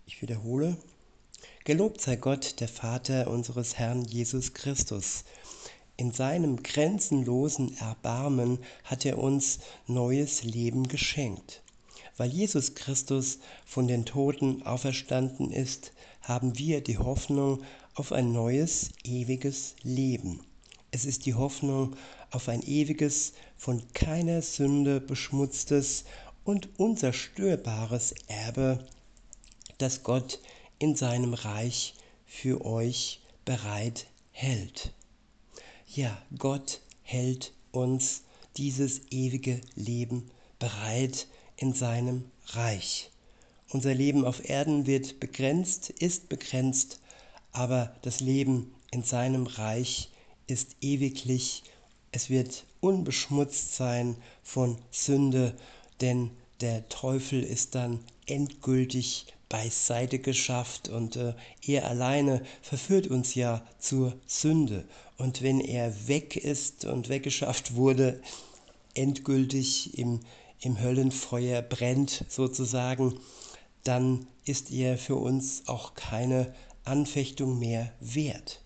Ich 0.05 0.21
wiederhole, 0.21 0.77
gelobt 1.63 2.01
sei 2.01 2.15
Gott, 2.15 2.59
der 2.59 2.67
Vater 2.67 3.27
unseres 3.29 3.77
Herrn 3.77 4.05
Jesus 4.05 4.53
Christus. 4.53 5.23
In 5.97 6.11
seinem 6.11 6.61
grenzenlosen 6.61 7.77
Erbarmen 7.77 8.59
hat 8.83 9.05
er 9.05 9.17
uns 9.17 9.59
neues 9.87 10.43
Leben 10.43 10.87
geschenkt. 10.87 11.61
Weil 12.17 12.29
Jesus 12.29 12.75
Christus 12.75 13.39
von 13.65 13.87
den 13.87 14.05
Toten 14.05 14.63
auferstanden 14.63 15.51
ist, 15.51 15.91
haben 16.21 16.57
wir 16.57 16.81
die 16.81 16.97
Hoffnung 16.97 17.63
auf 17.95 18.11
ein 18.11 18.33
neues, 18.33 18.89
ewiges 19.03 19.75
Leben. 19.81 20.41
Es 20.91 21.05
ist 21.05 21.25
die 21.25 21.33
Hoffnung 21.33 21.95
auf 22.29 22.49
ein 22.49 22.61
ewiges, 22.61 23.33
von 23.57 23.81
keiner 23.93 24.41
Sünde 24.41 24.99
beschmutztes 24.99 26.03
und 26.43 26.77
unzerstörbares 26.77 28.13
Erbe, 28.27 28.85
das 29.77 30.03
Gott 30.03 30.39
in 30.77 30.95
seinem 30.95 31.33
Reich 31.33 31.95
für 32.25 32.65
euch 32.65 33.21
bereit 33.45 34.07
hält. 34.31 34.93
Ja, 35.87 36.21
Gott 36.37 36.81
hält 37.01 37.53
uns 37.71 38.23
dieses 38.57 39.01
ewige 39.09 39.61
Leben 39.75 40.29
bereit 40.59 41.27
in 41.55 41.73
seinem 41.73 42.25
Reich. 42.47 43.09
Unser 43.69 43.93
Leben 43.93 44.25
auf 44.25 44.47
Erden 44.47 44.85
wird 44.85 45.19
begrenzt, 45.19 45.89
ist 45.89 46.27
begrenzt 46.29 46.99
aber 47.55 47.95
das 48.01 48.19
Leben 48.19 48.75
in 48.91 49.03
seinem 49.03 49.47
Reich 49.47 50.09
ist 50.45 50.75
ewiglich, 50.81 51.63
es 52.11 52.29
wird 52.29 52.65
unbeschmutzt 52.81 53.75
sein 53.75 54.17
von 54.43 54.77
Sünde, 54.91 55.55
denn 56.01 56.31
der 56.59 56.87
Teufel 56.89 57.41
ist 57.41 57.73
dann 57.73 57.99
endgültig 58.27 59.27
beiseite 59.47 60.19
geschafft 60.19 60.89
und 60.89 61.15
äh, 61.15 61.33
er 61.65 61.87
alleine 61.87 62.41
verführt 62.61 63.07
uns 63.07 63.35
ja 63.35 63.65
zur 63.79 64.13
Sünde. 64.27 64.83
Und 65.17 65.41
wenn 65.41 65.61
er 65.61 66.07
weg 66.07 66.35
ist 66.35 66.83
und 66.83 67.07
weggeschafft 67.07 67.75
wurde, 67.75 68.21
endgültig 68.95 69.97
im, 69.97 70.19
im 70.59 70.81
Höllenfeuer 70.81 71.61
brennt 71.61 72.25
sozusagen, 72.27 73.17
dann 73.85 74.27
ist 74.45 74.71
er 74.71 74.97
für 74.97 75.15
uns 75.15 75.63
auch 75.67 75.93
keine 75.93 76.53
Anfechtung 76.85 77.59
mehr 77.59 77.91
wert. 77.99 78.61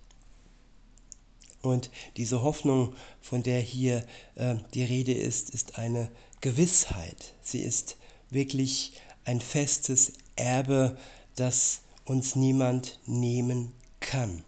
Und 1.62 1.90
diese 2.18 2.42
Hoffnung, 2.42 2.96
von 3.22 3.44
der 3.44 3.60
hier 3.60 4.06
äh, 4.36 4.56
die 4.74 4.84
Rede 4.84 5.14
ist, 5.14 5.50
ist 5.50 5.78
eine 5.78 6.10
Gewissheit. 6.42 7.34
Sie 7.42 7.60
ist 7.60 7.98
wirklich 8.30 8.94
ein 9.26 9.42
festes 9.42 10.14
Erbe, 10.36 10.98
das 11.36 11.82
uns 12.06 12.36
niemand 12.36 13.00
nehmen 13.06 13.74
kann. 14.00 14.44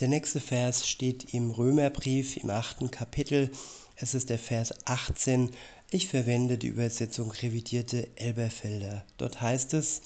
Der 0.00 0.08
nächste 0.08 0.40
Vers 0.40 0.88
steht 0.88 1.32
im 1.32 1.50
Römerbrief 1.50 2.36
im 2.36 2.50
achten 2.50 2.90
Kapitel. 2.90 3.50
Es 3.96 4.14
ist 4.14 4.28
der 4.28 4.38
Vers 4.38 4.74
18. 4.86 5.52
Ich 5.90 6.08
verwende 6.08 6.58
die 6.58 6.66
Übersetzung 6.66 7.30
revidierte 7.30 8.08
Elberfelder. 8.16 9.04
Dort 9.16 9.40
heißt 9.40 9.74
es, 9.74 10.02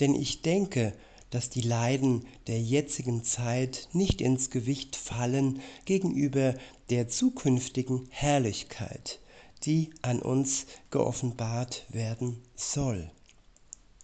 denn 0.00 0.14
ich 0.14 0.42
denke, 0.42 0.92
dass 1.30 1.50
die 1.50 1.62
Leiden 1.62 2.26
der 2.46 2.60
jetzigen 2.60 3.24
Zeit 3.24 3.88
nicht 3.92 4.20
ins 4.20 4.50
Gewicht 4.50 4.94
fallen 4.94 5.60
gegenüber 5.84 6.54
der 6.90 7.08
zukünftigen 7.08 8.06
Herrlichkeit, 8.10 9.18
die 9.64 9.90
an 10.02 10.22
uns 10.22 10.66
geoffenbart 10.90 11.86
werden 11.88 12.40
soll. 12.54 13.10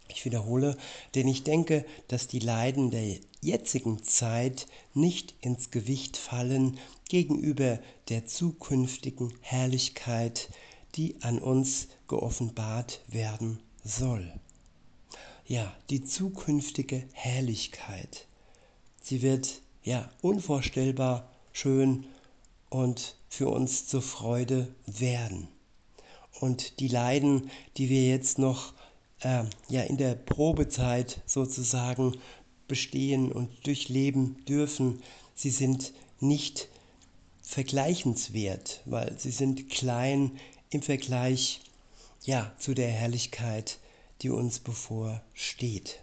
Ich 0.08 0.24
wiederhole, 0.24 0.76
denn 1.14 1.28
ich 1.28 1.44
denke, 1.44 1.84
dass 2.08 2.26
die 2.26 2.40
Leiden 2.40 2.90
der 2.90 3.18
jetzigen 3.40 4.02
Zeit 4.02 4.66
nicht 4.92 5.34
ins 5.40 5.70
Gewicht 5.70 6.16
fallen 6.16 6.80
gegenüber 7.08 7.78
der 8.08 8.26
zukünftigen 8.26 9.32
Herrlichkeit, 9.40 10.48
die 10.96 11.14
an 11.22 11.38
uns 11.38 11.86
geoffenbart 12.08 13.02
werden 13.06 13.60
soll 13.84 14.32
ja, 15.50 15.74
die 15.90 16.04
zukünftige 16.04 17.02
Herrlichkeit. 17.12 18.28
Sie 19.02 19.20
wird 19.20 19.62
ja 19.82 20.08
unvorstellbar 20.22 21.28
schön 21.52 22.06
und 22.68 23.16
für 23.28 23.48
uns 23.48 23.88
zur 23.88 24.00
Freude 24.00 24.72
werden. 24.86 25.48
Und 26.38 26.78
die 26.78 26.86
Leiden, 26.86 27.50
die 27.76 27.88
wir 27.88 28.06
jetzt 28.06 28.38
noch 28.38 28.74
äh, 29.22 29.42
ja, 29.68 29.82
in 29.82 29.96
der 29.96 30.14
Probezeit 30.14 31.20
sozusagen 31.26 32.16
bestehen 32.68 33.32
und 33.32 33.66
durchleben 33.66 34.44
dürfen, 34.44 35.02
sie 35.34 35.50
sind 35.50 35.92
nicht 36.20 36.68
vergleichenswert, 37.42 38.82
weil 38.84 39.18
sie 39.18 39.32
sind 39.32 39.68
klein 39.68 40.38
im 40.70 40.80
Vergleich 40.80 41.60
ja, 42.22 42.52
zu 42.60 42.72
der 42.72 42.88
Herrlichkeit, 42.88 43.80
die 44.22 44.30
uns 44.30 44.58
bevorsteht. 44.58 46.00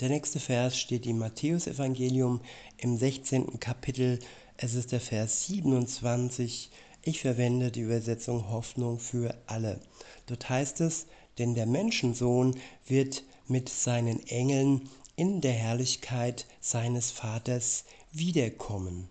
Der 0.00 0.08
nächste 0.08 0.40
Vers 0.40 0.78
steht 0.78 1.04
im 1.06 1.18
Matthäusevangelium 1.18 2.40
im 2.78 2.96
16. 2.96 3.60
Kapitel. 3.60 4.18
Es 4.56 4.74
ist 4.74 4.92
der 4.92 5.00
Vers 5.00 5.46
27. 5.46 6.70
Ich 7.02 7.20
verwende 7.20 7.70
die 7.70 7.80
Übersetzung 7.80 8.50
Hoffnung 8.50 8.98
für 8.98 9.34
alle. 9.46 9.80
Dort 10.26 10.48
heißt 10.48 10.80
es, 10.80 11.06
denn 11.38 11.54
der 11.54 11.66
Menschensohn 11.66 12.58
wird 12.86 13.24
mit 13.46 13.68
seinen 13.68 14.26
Engeln 14.26 14.88
in 15.16 15.40
der 15.40 15.52
Herrlichkeit 15.52 16.46
seines 16.60 17.10
Vaters 17.10 17.84
wiederkommen 18.12 19.10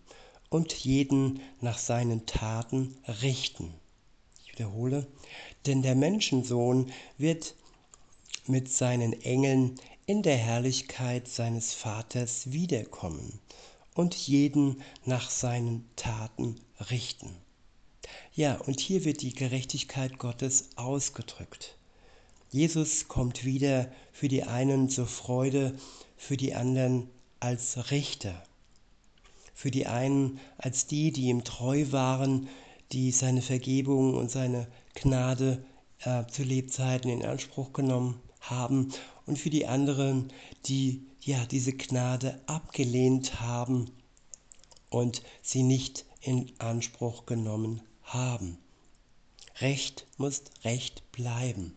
und 0.49 0.73
jeden 0.73 1.39
nach 1.61 1.77
seinen 1.77 2.25
Taten 2.25 2.97
richten. 3.21 3.73
Wiederhole, 4.59 5.07
denn 5.65 5.81
der 5.81 5.95
Menschensohn 5.95 6.91
wird 7.17 7.55
mit 8.45 8.69
seinen 8.69 9.13
Engeln 9.21 9.75
in 10.05 10.21
der 10.21 10.35
Herrlichkeit 10.35 11.29
seines 11.29 11.73
Vaters 11.73 12.51
wiederkommen 12.51 13.39
und 13.95 14.15
jeden 14.15 14.81
nach 15.05 15.29
seinen 15.29 15.89
Taten 15.95 16.59
richten. 16.89 17.33
Ja, 18.33 18.55
und 18.55 18.81
hier 18.81 19.05
wird 19.05 19.21
die 19.21 19.33
Gerechtigkeit 19.33 20.19
Gottes 20.19 20.71
ausgedrückt. 20.75 21.77
Jesus 22.51 23.07
kommt 23.07 23.45
wieder 23.45 23.89
für 24.11 24.27
die 24.27 24.43
einen 24.43 24.89
zur 24.89 25.07
Freude, 25.07 25.73
für 26.17 26.35
die 26.35 26.53
anderen 26.53 27.09
als 27.39 27.91
Richter. 27.91 28.43
Für 29.53 29.71
die 29.71 29.87
einen 29.87 30.39
als 30.57 30.85
die, 30.85 31.11
die 31.11 31.27
ihm 31.27 31.45
treu 31.45 31.85
waren, 31.91 32.49
die 32.91 33.11
seine 33.11 33.41
Vergebung 33.41 34.15
und 34.15 34.31
seine 34.31 34.67
Gnade 34.95 35.63
äh, 35.99 36.25
zu 36.27 36.43
Lebzeiten 36.43 37.09
in 37.09 37.25
Anspruch 37.25 37.73
genommen 37.73 38.19
haben 38.39 38.91
und 39.25 39.37
für 39.37 39.49
die 39.49 39.67
anderen, 39.67 40.31
die 40.65 41.05
ja 41.21 41.45
diese 41.45 41.73
Gnade 41.73 42.39
abgelehnt 42.47 43.41
haben 43.41 43.91
und 44.89 45.21
sie 45.41 45.63
nicht 45.63 46.05
in 46.21 46.51
Anspruch 46.57 47.25
genommen 47.25 47.81
haben. 48.03 48.57
Recht 49.59 50.07
muss 50.17 50.43
Recht 50.63 51.11
bleiben. 51.11 51.75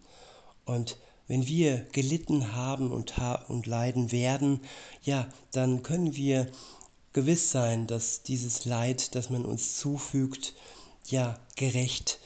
Und 0.64 0.98
wenn 1.26 1.46
wir 1.46 1.78
gelitten 1.92 2.54
haben 2.54 2.90
und, 2.90 3.16
ha 3.18 3.34
und 3.48 3.66
leiden 3.66 4.12
werden, 4.12 4.60
ja, 5.02 5.28
dann 5.50 5.82
können 5.82 6.14
wir 6.16 6.50
gewiss 7.12 7.50
sein, 7.50 7.86
dass 7.86 8.22
dieses 8.22 8.64
Leid, 8.64 9.14
das 9.14 9.30
man 9.30 9.44
uns 9.44 9.76
zufügt, 9.76 10.54
ja, 11.08 11.38
gerecht 11.56 12.18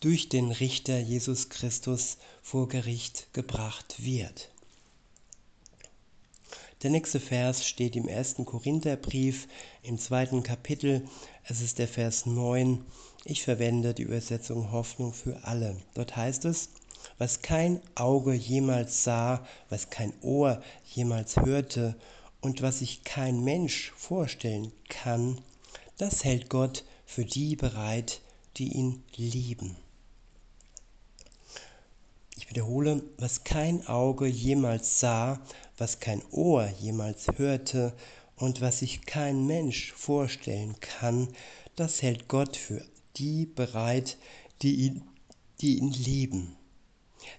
durch 0.00 0.28
den 0.28 0.50
Richter 0.50 0.98
Jesus 0.98 1.48
Christus 1.48 2.18
vor 2.42 2.68
Gericht 2.68 3.32
gebracht 3.32 3.96
wird. 3.98 4.50
Der 6.82 6.90
nächste 6.90 7.20
Vers 7.20 7.66
steht 7.66 7.96
im 7.96 8.08
ersten 8.08 8.44
Korintherbrief 8.44 9.48
im 9.82 9.98
zweiten 9.98 10.42
Kapitel. 10.42 11.08
Es 11.44 11.62
ist 11.62 11.78
der 11.78 11.88
Vers 11.88 12.26
9. 12.26 12.84
Ich 13.24 13.42
verwende 13.42 13.94
die 13.94 14.02
Übersetzung 14.02 14.70
Hoffnung 14.70 15.14
für 15.14 15.44
alle. 15.44 15.76
Dort 15.94 16.14
heißt 16.14 16.44
es, 16.44 16.68
was 17.16 17.40
kein 17.40 17.80
Auge 17.94 18.34
jemals 18.34 19.04
sah, 19.04 19.46
was 19.70 19.88
kein 19.88 20.12
Ohr 20.20 20.62
jemals 20.84 21.36
hörte 21.36 21.96
und 22.42 22.60
was 22.60 22.80
sich 22.80 23.04
kein 23.04 23.42
Mensch 23.42 23.92
vorstellen 23.96 24.70
kann, 24.90 25.40
das 25.96 26.24
hält 26.24 26.50
Gott 26.50 26.84
für 27.04 27.24
die 27.24 27.56
bereit, 27.56 28.20
die 28.56 28.72
ihn 28.72 29.02
lieben. 29.16 29.76
Ich 32.36 32.50
wiederhole, 32.50 33.02
was 33.18 33.44
kein 33.44 33.86
Auge 33.86 34.26
jemals 34.26 35.00
sah, 35.00 35.40
was 35.78 36.00
kein 36.00 36.22
Ohr 36.30 36.68
jemals 36.80 37.26
hörte 37.36 37.94
und 38.36 38.60
was 38.60 38.80
sich 38.80 39.06
kein 39.06 39.46
Mensch 39.46 39.92
vorstellen 39.92 40.74
kann, 40.80 41.28
das 41.76 42.02
hält 42.02 42.28
Gott 42.28 42.56
für 42.56 42.84
die 43.16 43.46
bereit, 43.46 44.18
die 44.62 44.74
ihn, 44.86 45.02
die 45.60 45.78
ihn 45.78 45.92
lieben. 45.92 46.56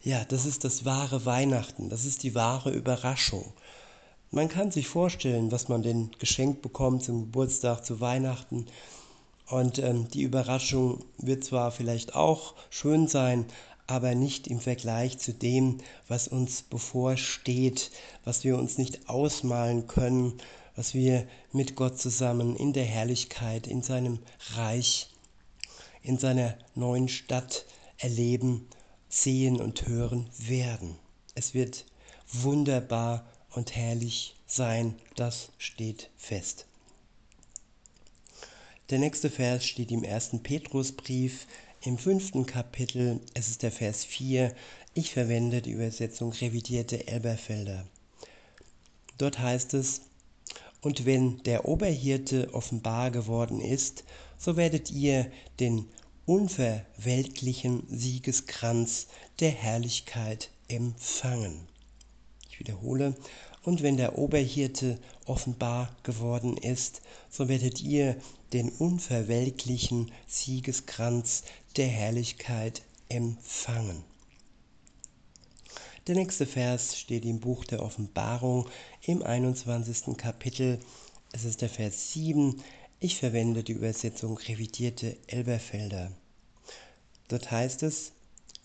Ja, 0.01 0.26
das 0.26 0.45
ist 0.45 0.63
das 0.63 0.86
wahre 0.86 1.26
Weihnachten, 1.26 1.89
das 1.89 2.05
ist 2.05 2.24
die 2.24 2.36
wahre 2.36 2.72
Überraschung. 2.72 3.53
Man 4.32 4.49
kann 4.49 4.72
sich 4.72 4.88
vorstellen, 4.88 5.51
was 5.51 5.68
man 5.68 5.82
denn 5.84 6.11
geschenkt 6.20 6.61
bekommt 6.61 7.03
zum 7.03 7.22
Geburtstag, 7.22 7.86
zu 7.86 8.01
Weihnachten. 8.01 8.66
Und 9.48 9.80
ähm, 9.80 10.08
die 10.10 10.24
Überraschung 10.24 11.06
wird 11.18 11.43
zwar 11.43 11.72
vielleicht 11.72 12.16
auch 12.16 12.56
schön 12.70 13.08
sein, 13.08 13.46
aber 13.88 14.16
nicht 14.16 14.48
im 14.48 14.60
Vergleich 14.60 15.20
zu 15.20 15.34
dem, 15.34 15.78
was 16.08 16.28
uns 16.28 16.64
bevorsteht, 16.64 17.91
was 18.24 18.43
wir 18.43 18.58
uns 18.58 18.78
nicht 18.78 19.08
ausmalen 19.08 19.88
können, 19.88 20.39
was 20.76 20.93
wir 20.93 21.28
mit 21.52 21.76
Gott 21.76 22.00
zusammen 22.00 22.56
in 22.56 22.74
der 22.74 22.86
Herrlichkeit, 22.86 23.68
in 23.68 23.84
seinem 23.84 24.20
Reich, 24.56 25.10
in 26.02 26.18
seiner 26.18 26.58
neuen 26.74 27.08
Stadt 27.08 27.66
erleben, 27.98 28.68
sehen 29.08 29.62
und 29.62 29.88
hören 29.88 30.30
werden. 30.39 30.96
Es 31.36 31.54
wird 31.54 31.86
wunderbar 32.32 33.26
und 33.52 33.76
herrlich 33.76 34.36
sein, 34.48 34.96
das 35.16 35.50
steht 35.58 36.10
fest. 36.18 36.66
Der 38.91 38.99
nächste 38.99 39.31
Vers 39.31 39.65
steht 39.65 39.91
im 39.91 40.03
ersten 40.03 40.43
Petrusbrief 40.43 41.47
im 41.81 41.97
fünften 41.97 42.45
Kapitel, 42.45 43.19
es 43.33 43.49
ist 43.49 43.63
der 43.63 43.71
Vers 43.71 44.05
4, 44.05 44.53
ich 44.93 45.11
verwende 45.11 45.63
die 45.63 45.71
Übersetzung 45.71 46.31
revidierte 46.33 47.07
Elberfelder. 47.07 47.88
Dort 49.17 49.39
heißt 49.39 49.73
es, 49.73 50.01
und 50.81 51.07
wenn 51.07 51.41
der 51.45 51.67
Oberhirte 51.67 52.53
offenbar 52.53 53.09
geworden 53.09 53.59
ist, 53.59 54.03
so 54.38 54.55
werdet 54.55 54.91
ihr 54.91 55.31
den 55.59 55.89
unverweltlichen 56.27 57.88
Siegeskranz 57.89 59.07
der 59.39 59.49
Herrlichkeit 59.49 60.51
empfangen. 60.67 61.67
Ich 62.51 62.59
wiederhole, 62.59 63.15
und 63.63 63.81
wenn 63.81 63.97
der 63.97 64.19
Oberhirte 64.19 64.99
offenbar 65.25 65.95
geworden 66.03 66.55
ist, 66.55 67.01
so 67.31 67.49
werdet 67.49 67.81
ihr 67.81 68.15
den 68.54 68.70
unverwelklichen 68.70 70.12
Siegeskranz 70.28 71.43
der 71.78 71.88
Herrlichkeit 71.88 72.84
empfangen. 73.10 74.04
Der 76.08 76.16
nächste 76.16 76.46
Vers 76.46 77.00
steht 77.00 77.26
im 77.26 77.39
Buch 77.39 77.66
der 77.66 77.82
Offenbarung 77.82 78.70
im 79.02 79.24
21. 79.24 80.16
Kapitel. 80.18 80.80
Es 81.32 81.46
ist 81.46 81.62
der 81.62 81.70
Vers 81.70 82.14
7. 82.14 82.62
Ich 83.00 83.18
verwende 83.18 83.64
die 83.64 83.72
Übersetzung 83.72 84.38
revidierte 84.38 85.18
Elberfelder. 85.28 86.12
Dort 87.28 87.50
heißt 87.50 87.82
es, 87.84 88.12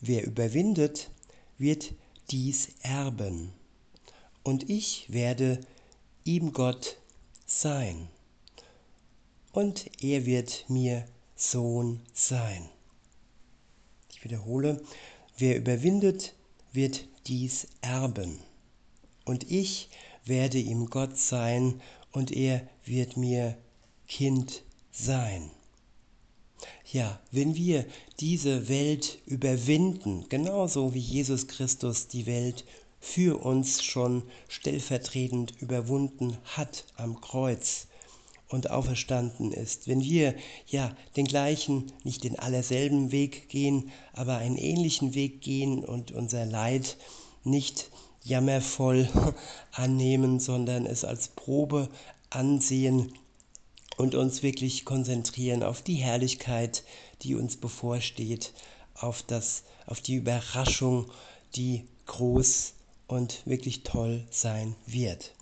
wer 0.01 0.27
überwindet, 0.27 1.11
wird 1.57 1.95
dies 2.31 2.69
erben. 2.83 3.53
Und 4.43 4.69
ich 4.69 5.07
werde 5.11 5.61
ihm 6.25 6.53
Gott 6.53 6.99
sein. 7.47 8.09
Und 9.53 9.91
er 10.03 10.27
wird 10.27 10.65
mir 10.69 11.05
Sohn 11.37 12.01
sein. 12.13 12.69
Ich 14.13 14.23
wiederhole, 14.25 14.83
wer 15.39 15.57
überwindet, 15.57 16.35
wird 16.73 17.07
dies 17.27 17.67
erben. 17.81 18.39
Und 19.25 19.51
ich 19.51 19.89
werde 20.25 20.59
ihm 20.59 20.91
Gott 20.91 21.17
sein 21.17 21.81
und 22.13 22.31
er 22.31 22.69
wird 22.85 23.17
mir 23.17 23.57
Kind 24.07 24.63
sein. 24.93 25.51
Ja, 26.93 27.21
wenn 27.31 27.55
wir 27.55 27.87
diese 28.19 28.69
Welt 28.69 29.21
überwinden, 29.25 30.27
genauso 30.29 30.93
wie 30.93 30.99
Jesus 30.99 31.47
Christus 31.47 32.09
die 32.09 32.27
Welt 32.27 32.65
für 33.01 33.43
uns 33.43 33.83
schon 33.83 34.25
stellvertretend 34.49 35.55
überwunden 35.61 36.37
hat 36.45 36.85
am 36.97 37.21
Kreuz, 37.21 37.87
und 38.51 38.71
auferstanden 38.71 39.53
ist. 39.53 39.89
Wenn 39.89 40.03
wir 40.03 40.35
ja 40.67 40.95
den 41.17 41.27
gleichen, 41.27 41.93
nicht 42.05 42.25
den 42.25 42.39
allerselben 42.39 43.13
Weg 43.13 43.49
gehen, 43.49 43.91
aber 44.13 44.37
einen 44.37 44.57
ähnlichen 44.57 45.15
Weg 45.15 45.41
gehen 45.41 45.85
und 45.85 46.13
unser 46.13 46.45
Leid 46.45 46.97
nicht 47.45 47.91
jammervoll 48.23 49.09
annehmen, 49.73 50.41
sondern 50.41 50.85
es 50.85 51.05
als 51.05 51.29
Probe 51.29 51.89
ansehen, 52.29 53.13
und 54.01 54.15
uns 54.15 54.43
wirklich 54.43 54.87
konzentrieren 54.87 55.63
auf 55.63 55.83
die 55.83 55.97
Herrlichkeit, 55.97 56.85
die 57.21 57.35
uns 57.35 57.59
bevorsteht, 57.59 58.55
auf, 58.95 59.23
das, 59.23 59.63
auf 59.87 60.01
die 60.01 60.15
Überraschung, 60.15 61.11
die 61.55 61.85
groß 62.07 62.73
und 63.09 63.47
wirklich 63.47 63.83
toll 63.83 64.25
sein 64.31 64.75
wird. 64.87 65.33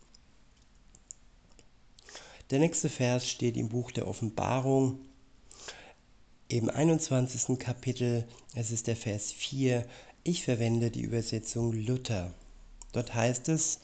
Der 2.50 2.60
nächste 2.60 2.88
Vers 2.88 3.28
steht 3.28 3.58
im 3.58 3.68
Buch 3.68 3.90
der 3.90 4.08
Offenbarung 4.08 5.00
im 6.48 6.70
21. 6.70 7.58
Kapitel, 7.58 8.26
es 8.54 8.70
ist 8.70 8.86
der 8.86 8.96
Vers 8.96 9.32
4, 9.32 9.86
ich 10.24 10.44
verwende 10.44 10.90
die 10.90 11.02
Übersetzung 11.02 11.74
Luther. 11.74 12.32
Dort 12.92 13.14
heißt 13.14 13.50
es, 13.50 13.80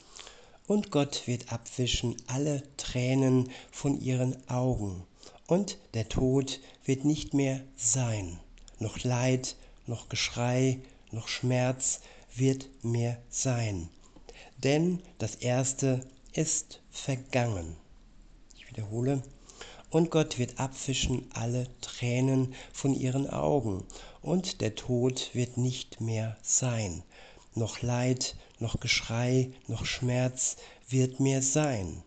und 0.67 0.91
Gott 0.91 1.27
wird 1.27 1.53
abwischen 1.53 2.17
alle 2.27 2.63
Tränen 2.79 3.51
von 3.71 4.01
ihren 4.01 4.49
Augen, 4.49 5.05
und 5.47 5.77
der 5.93 6.09
Tod 6.09 6.59
wird 6.87 7.05
nicht 7.05 7.35
mehr 7.35 7.61
sein, 7.77 8.41
noch 8.79 9.05
Leid, 9.05 9.57
noch 9.87 10.09
Geschrei, 10.09 10.79
noch 11.11 11.29
Schmerz 11.29 12.01
wird 12.35 12.71
mehr 12.83 13.19
sein, 13.29 13.91
denn 14.57 15.01
das 15.19 15.35
Erste 15.35 16.01
ist 16.33 16.81
vergangen. 16.91 17.77
Wiederhole, 18.75 19.23
und 19.91 20.11
Gott 20.11 20.41
wird 20.41 20.59
abwischen 20.59 21.31
alle 21.33 21.69
Tränen 21.81 22.55
von 22.73 22.93
ihren 22.93 23.31
Augen, 23.31 23.85
und 24.21 24.61
der 24.61 24.75
Tod 24.75 25.31
wird 25.33 25.59
nicht 25.59 26.01
mehr 26.01 26.37
sein, 26.43 27.05
noch 27.55 27.83
Leid, 27.83 28.35
noch 28.59 28.81
Geschrei, 28.81 29.53
noch 29.69 29.87
Schmerz 29.87 30.57
wird 30.89 31.21
mehr 31.21 31.41
sein, 31.41 32.03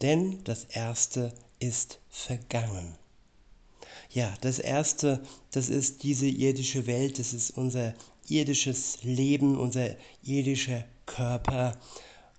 denn 0.00 0.44
das 0.44 0.64
Erste 0.66 1.32
ist 1.58 1.98
vergangen. 2.08 2.94
Ja, 4.10 4.32
das 4.42 4.60
Erste, 4.60 5.20
das 5.50 5.70
ist 5.70 6.04
diese 6.04 6.28
irdische 6.28 6.86
Welt, 6.86 7.18
das 7.18 7.32
ist 7.32 7.56
unser 7.56 7.94
irdisches 8.28 9.02
Leben, 9.02 9.58
unser 9.58 9.96
irdischer 10.22 10.84
Körper. 11.06 11.76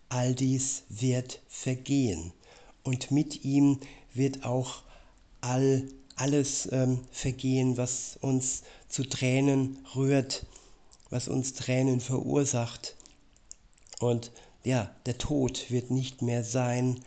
All 0.08 0.34
dies 0.36 0.84
wird 0.88 1.42
vergehen 1.50 2.32
und 2.84 3.12
mit 3.12 3.44
ihm 3.44 3.80
wird 4.14 4.44
auch 4.44 4.84
all, 5.42 5.88
alles 6.16 6.70
ähm, 6.72 7.00
vergehen, 7.12 7.78
was 7.78 8.18
uns 8.22 8.64
zu 8.90 9.04
Tränen 9.04 9.86
rührt, 9.96 10.46
was 11.10 11.28
uns 11.28 11.54
Tränen 11.54 12.00
verursacht. 12.00 12.96
Und 14.00 14.32
ja, 14.64 14.94
der 15.06 15.18
Tod 15.18 15.70
wird 15.72 15.92
nicht 15.92 16.22
mehr 16.22 16.44
sein, 16.44 17.04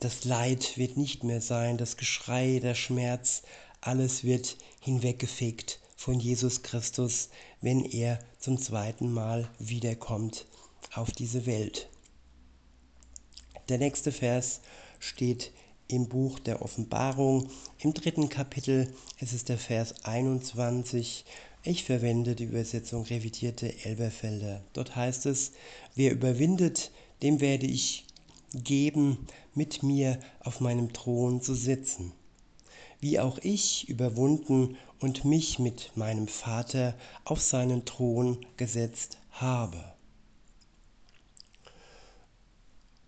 das 0.00 0.24
Leid 0.24 0.76
wird 0.76 0.96
nicht 0.96 1.22
mehr 1.22 1.40
sein, 1.40 1.78
das 1.78 1.96
Geschrei, 1.96 2.58
der 2.60 2.74
Schmerz, 2.74 3.42
alles 3.80 4.24
wird 4.24 4.56
hinweggefegt 4.80 5.78
von 5.96 6.18
Jesus 6.18 6.62
Christus, 6.62 7.28
wenn 7.60 7.84
er 7.84 8.18
zum 8.40 8.60
zweiten 8.60 9.12
Mal 9.12 9.48
wiederkommt 9.58 10.46
auf 10.94 11.12
diese 11.12 11.46
Welt. 11.46 11.88
Der 13.68 13.78
nächste 13.78 14.10
Vers 14.10 14.60
steht 15.02 15.52
im 15.88 16.08
Buch 16.08 16.38
der 16.38 16.62
Offenbarung 16.62 17.48
im 17.80 17.92
dritten 17.92 18.28
Kapitel. 18.28 18.92
Es 19.18 19.32
ist 19.32 19.48
der 19.48 19.58
Vers 19.58 20.04
21 20.04 21.24
ich 21.64 21.84
verwende 21.84 22.34
die 22.34 22.44
Übersetzung 22.44 23.04
revidierte 23.04 23.72
Elberfelder. 23.84 24.62
Dort 24.72 24.96
heißt 24.96 25.26
es, 25.26 25.52
wer 25.94 26.10
überwindet, 26.10 26.90
dem 27.22 27.40
werde 27.40 27.66
ich 27.66 28.04
geben, 28.52 29.28
mit 29.54 29.84
mir 29.84 30.18
auf 30.40 30.60
meinem 30.60 30.92
Thron 30.92 31.40
zu 31.40 31.54
sitzen. 31.54 32.10
Wie 32.98 33.20
auch 33.20 33.38
ich 33.42 33.88
überwunden 33.88 34.76
und 34.98 35.24
mich 35.24 35.60
mit 35.60 35.92
meinem 35.94 36.26
Vater 36.26 36.96
auf 37.24 37.40
seinen 37.40 37.84
Thron 37.84 38.44
gesetzt 38.56 39.18
habe. 39.30 39.84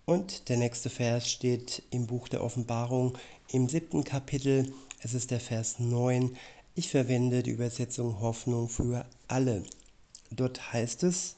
Und 0.07 0.50
der 0.50 0.59
nächste 0.59 0.90
Vers 0.90 1.30
steht 1.30 1.82
im 1.90 2.07
Buch 2.07 2.28
der 2.28 2.44
Offenbarung 2.44 3.16
im 3.50 3.70
siebten 3.70 4.05
Kapitel. 4.05 4.72
Es 5.00 5.14
ist 5.14 5.30
der 5.30 5.40
Vers 5.40 5.78
9. 5.78 6.36
Ich 6.74 6.90
verwende 6.90 7.42
die 7.42 7.52
Übersetzung 7.52 8.20
Hoffnung 8.20 8.68
für 8.68 9.07
alle. 9.28 9.62
Dort 10.30 10.72
heißt 10.72 11.05
es, 11.05 11.36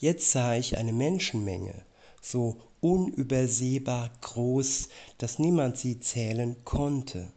Jetzt 0.00 0.30
sah 0.30 0.54
ich 0.54 0.76
eine 0.76 0.92
Menschenmenge, 0.92 1.74
so 2.20 2.56
unübersehbar 2.80 4.10
groß, 4.20 4.90
dass 5.16 5.40
niemand 5.40 5.76
sie 5.78 5.98
zählen 5.98 6.54
konnte. 6.64 7.32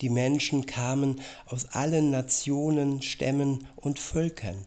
Die 0.00 0.10
Menschen 0.10 0.66
kamen 0.66 1.22
aus 1.46 1.66
allen 1.66 2.10
Nationen, 2.10 3.00
Stämmen 3.00 3.66
und 3.76 3.98
Völkern. 3.98 4.66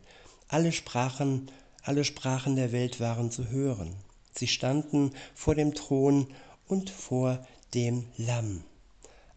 Alle 0.49 0.71
Sprachen, 0.71 1.51
alle 1.83 2.03
Sprachen 2.05 2.55
der 2.55 2.71
Welt 2.71 2.99
waren 2.99 3.31
zu 3.31 3.49
hören. 3.49 3.95
Sie 4.31 4.47
standen 4.47 5.11
vor 5.35 5.55
dem 5.55 5.73
Thron 5.73 6.27
und 6.67 6.89
vor 6.89 7.45
dem 7.73 8.05
Lamm. 8.17 8.63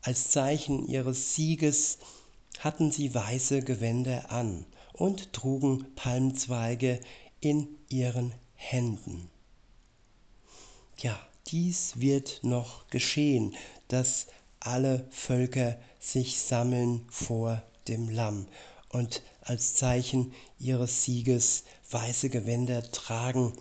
Als 0.03 0.29
Zeichen 0.31 0.87
ihres 0.87 1.35
Sieges 1.35 1.99
hatten 2.61 2.93
sie 2.93 3.15
weiße 3.15 3.63
Gewänder 3.63 4.31
an 4.31 4.65
und 4.93 5.33
trugen 5.33 5.87
Palmzweige 5.97 7.01
in 7.41 7.67
ihren 7.89 8.33
Händen. 8.55 9.31
Ja, 10.99 11.19
dies 11.49 11.99
wird 11.99 12.41
noch 12.43 12.87
geschehen, 12.89 13.57
dass 13.89 14.27
alle 14.61 15.09
Völker 15.11 15.79
sich 15.99 16.39
sammeln 16.39 17.07
vor 17.11 17.63
dem 17.89 18.11
Lamm 18.11 18.47
und 18.91 19.23
als 19.51 19.75
Zeichen 19.75 20.33
ihres 20.61 21.03
Sieges 21.03 21.65
weiße 21.91 22.31
Gewänder 22.31 22.89
tragen 22.93 23.53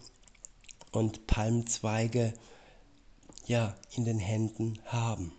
und 0.92 1.26
Palmzweige 1.26 2.32
ja 3.48 3.76
in 3.96 4.06
den 4.06 4.20
Händen 4.20 4.78
haben. 4.86 5.32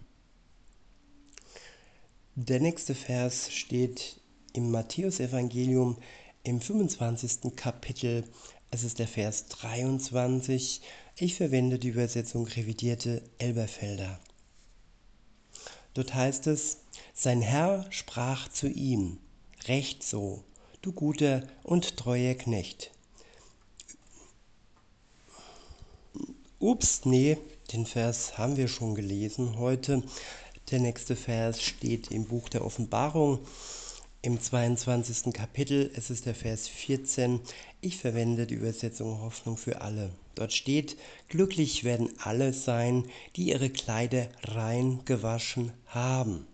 Der 2.35 2.59
nächste 2.59 2.97
Vers 2.97 3.53
steht 3.53 4.21
im 4.53 4.73
Matthäusevangelium 4.73 5.97
im 6.43 6.61
25. 6.61 7.55
Kapitel. 7.55 8.25
Es 8.73 8.83
ist 8.83 8.99
der 8.99 9.07
Vers 9.07 9.47
23. 9.47 10.81
Ich 11.15 11.37
verwende 11.37 11.79
die 11.79 11.91
Übersetzung 11.91 12.49
revidierte 12.49 13.23
Elberfelder. 13.39 14.19
Dort 15.95 16.13
heißt 16.13 16.49
es, 16.49 16.79
sein 17.15 17.41
Herr 17.41 17.87
sprach 17.91 18.49
zu 18.49 18.69
ihm, 18.69 19.21
Recht 19.69 20.03
so, 20.03 20.43
du 20.81 20.93
guter 20.93 21.43
und 21.63 21.99
treuer 21.99 22.35
Knecht. 22.35 22.91
Ups, 26.59 27.05
nee, 27.05 27.37
den 27.73 27.85
Vers 27.85 28.39
haben 28.39 28.57
wir 28.57 28.69
schon 28.69 28.95
gelesen 28.95 29.59
heute. 29.59 30.03
Der 30.71 30.81
nächste 30.81 31.15
Vers 31.15 31.63
steht 31.63 32.11
im 32.11 32.25
Buch 32.25 32.49
der 32.49 32.65
Offenbarung 32.65 33.41
im 34.23 34.41
22. 34.41 35.33
Kapitel. 35.33 35.91
Es 35.95 36.11
ist 36.11 36.27
der 36.27 36.35
Vers 36.35 36.67
14. 36.69 37.41
Ich 37.83 37.99
verwende 37.99 38.47
die 38.47 38.55
Übersetzung 38.55 39.21
Hoffnung 39.21 39.57
für 39.57 39.83
alle. 39.83 40.11
Dort 40.37 40.53
steht, 40.53 40.97
glücklich 41.29 41.85
werden 41.85 42.11
alle 42.23 42.55
sein, 42.55 43.05
die 43.37 43.49
ihre 43.49 43.69
Kleider 43.69 44.29
rein 44.43 45.01
gewaschen 45.05 45.73
haben. 45.87 46.47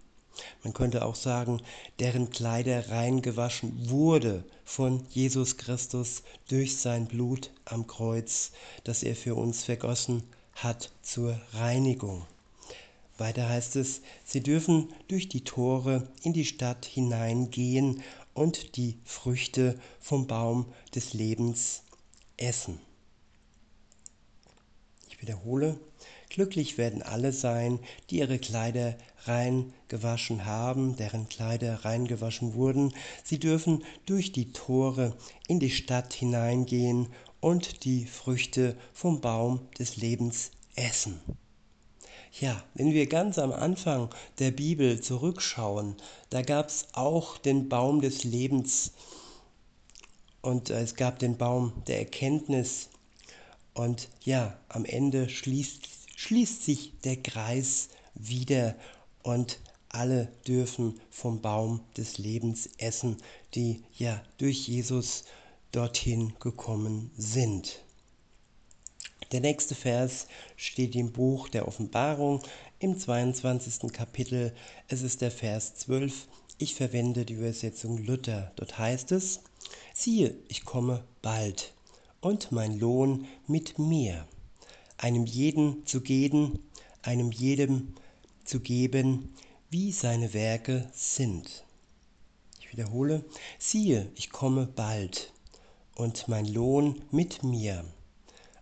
Man 0.62 0.72
könnte 0.72 1.04
auch 1.04 1.14
sagen, 1.14 1.62
deren 1.98 2.30
Kleider 2.30 2.90
rein 2.90 3.22
gewaschen 3.22 3.88
wurde 3.88 4.44
von 4.64 5.06
Jesus 5.10 5.56
Christus 5.56 6.22
durch 6.48 6.76
sein 6.76 7.06
Blut 7.06 7.50
am 7.64 7.86
Kreuz, 7.86 8.52
das 8.84 9.02
er 9.02 9.16
für 9.16 9.34
uns 9.34 9.64
vergossen 9.64 10.22
hat 10.54 10.90
zur 11.02 11.40
Reinigung. 11.52 12.26
Weiter 13.18 13.48
heißt 13.48 13.76
es, 13.76 14.02
sie 14.24 14.42
dürfen 14.42 14.92
durch 15.08 15.28
die 15.28 15.44
Tore 15.44 16.08
in 16.22 16.32
die 16.32 16.44
Stadt 16.44 16.84
hineingehen 16.84 18.02
und 18.34 18.76
die 18.76 18.98
Früchte 19.04 19.78
vom 20.00 20.26
Baum 20.26 20.66
des 20.94 21.14
Lebens 21.14 21.82
essen. 22.36 22.78
Ich 25.08 25.22
wiederhole, 25.22 25.80
glücklich 26.28 26.76
werden 26.76 27.02
alle 27.02 27.32
sein, 27.32 27.78
die 28.10 28.18
ihre 28.18 28.38
Kleider 28.38 28.96
rein 29.28 29.72
gewaschen 29.88 30.44
haben, 30.44 30.96
deren 30.96 31.28
Kleider 31.28 31.84
rein 31.84 32.06
gewaschen 32.06 32.54
wurden. 32.54 32.92
Sie 33.24 33.38
dürfen 33.38 33.84
durch 34.06 34.32
die 34.32 34.52
Tore 34.52 35.16
in 35.48 35.60
die 35.60 35.70
Stadt 35.70 36.12
hineingehen 36.14 37.08
und 37.40 37.84
die 37.84 38.06
Früchte 38.06 38.76
vom 38.92 39.20
Baum 39.20 39.60
des 39.78 39.96
Lebens 39.96 40.50
essen. 40.74 41.20
Ja, 42.38 42.62
wenn 42.74 42.92
wir 42.92 43.06
ganz 43.06 43.38
am 43.38 43.52
Anfang 43.52 44.10
der 44.38 44.50
Bibel 44.50 45.00
zurückschauen, 45.00 45.96
da 46.30 46.42
gab 46.42 46.68
es 46.68 46.88
auch 46.92 47.38
den 47.38 47.68
Baum 47.68 48.00
des 48.00 48.24
Lebens 48.24 48.92
und 50.42 50.70
es 50.70 50.94
gab 50.94 51.18
den 51.18 51.36
Baum 51.38 51.72
der 51.86 51.98
Erkenntnis 51.98 52.88
Und 53.74 54.08
ja, 54.24 54.56
am 54.68 54.84
Ende 54.86 55.28
schließt, 55.28 55.88
schließt 56.16 56.64
sich 56.64 56.92
der 57.04 57.16
Kreis 57.16 57.88
wieder 58.14 58.74
und 59.26 59.58
alle 59.88 60.28
dürfen 60.46 61.00
vom 61.10 61.40
Baum 61.40 61.80
des 61.96 62.16
Lebens 62.16 62.68
essen, 62.78 63.16
die 63.56 63.82
ja 63.92 64.22
durch 64.38 64.68
Jesus 64.68 65.24
dorthin 65.72 66.34
gekommen 66.38 67.10
sind. 67.16 67.82
Der 69.32 69.40
nächste 69.40 69.74
Vers 69.74 70.28
steht 70.54 70.94
im 70.94 71.10
Buch 71.10 71.48
der 71.48 71.66
Offenbarung 71.66 72.40
im 72.78 72.96
22. 72.96 73.92
Kapitel. 73.92 74.54
Es 74.86 75.02
ist 75.02 75.22
der 75.22 75.32
Vers 75.32 75.74
12. 75.74 76.28
Ich 76.58 76.76
verwende 76.76 77.24
die 77.24 77.34
Übersetzung 77.34 77.98
Luther. 77.98 78.52
Dort 78.54 78.78
heißt 78.78 79.10
es, 79.10 79.40
siehe, 79.92 80.36
ich 80.46 80.64
komme 80.64 81.02
bald 81.20 81.74
und 82.20 82.52
mein 82.52 82.78
Lohn 82.78 83.26
mit 83.48 83.76
mir, 83.80 84.24
einem 84.98 85.26
jeden 85.26 85.84
zu 85.84 86.00
geben, 86.00 86.60
einem 87.02 87.32
jedem 87.32 87.94
zu 88.46 88.60
geben, 88.60 89.34
wie 89.70 89.92
seine 89.92 90.32
Werke 90.32 90.88
sind. 90.92 91.64
Ich 92.60 92.72
wiederhole, 92.72 93.24
siehe, 93.58 94.10
ich 94.14 94.30
komme 94.30 94.66
bald 94.66 95.32
und 95.94 96.28
mein 96.28 96.46
Lohn 96.46 97.02
mit 97.10 97.42
mir, 97.42 97.84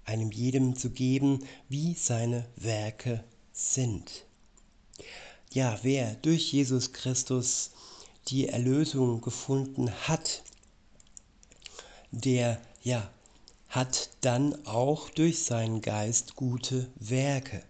einem 0.05 0.31
jedem 0.31 0.77
zu 0.77 0.91
geben, 0.91 1.47
wie 1.69 1.95
seine 1.95 2.47
Werke 2.57 3.23
sind. 3.53 4.27
Ja, 5.53 5.79
wer 5.83 6.15
durch 6.17 6.53
Jesus 6.53 6.93
Christus 6.93 7.71
die 8.29 8.49
Erlösung 8.49 9.21
gefunden 9.21 9.91
hat, 10.09 10.43
der 12.11 12.61
ja 12.83 13.11
hat 13.69 14.11
dann 14.21 14.55
auch 14.67 15.11
durch 15.11 15.43
seinen 15.43 15.81
Geist 15.81 16.37
gute 16.37 16.89
Werke. 16.95 17.61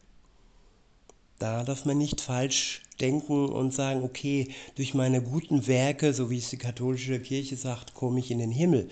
Da 1.38 1.64
darf 1.64 1.84
man 1.84 1.98
nicht 1.98 2.20
falsch 2.20 2.82
denken 3.00 3.48
und 3.48 3.74
sagen, 3.74 4.02
okay, 4.04 4.48
durch 4.76 4.94
meine 4.94 5.20
guten 5.20 5.66
Werke, 5.66 6.12
so 6.14 6.30
wie 6.30 6.38
es 6.38 6.50
die 6.50 6.56
katholische 6.56 7.18
Kirche 7.20 7.56
sagt, 7.56 7.94
komme 7.94 8.20
ich 8.20 8.30
in 8.30 8.38
den 8.38 8.52
Himmel. 8.52 8.88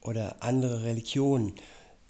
Oder 0.00 0.42
andere 0.42 0.82
Religionen, 0.82 1.54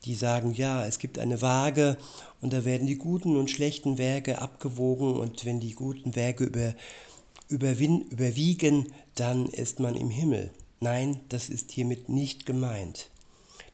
die 0.04 0.14
sagen, 0.14 0.54
ja, 0.54 0.86
es 0.86 0.98
gibt 0.98 1.18
eine 1.18 1.42
Waage 1.42 1.96
und 2.40 2.52
da 2.52 2.64
werden 2.64 2.86
die 2.86 2.96
guten 2.96 3.36
und 3.36 3.50
schlechten 3.50 3.98
Werke 3.98 4.40
abgewogen 4.40 5.16
und 5.16 5.44
wenn 5.44 5.60
die 5.60 5.74
guten 5.74 6.14
Werke 6.14 6.44
über, 6.44 6.74
überwin, 7.48 8.02
überwiegen, 8.10 8.92
dann 9.14 9.46
ist 9.46 9.80
man 9.80 9.96
im 9.96 10.10
Himmel. 10.10 10.50
Nein, 10.80 11.20
das 11.30 11.48
ist 11.48 11.70
hiermit 11.72 12.08
nicht 12.08 12.46
gemeint. 12.46 13.10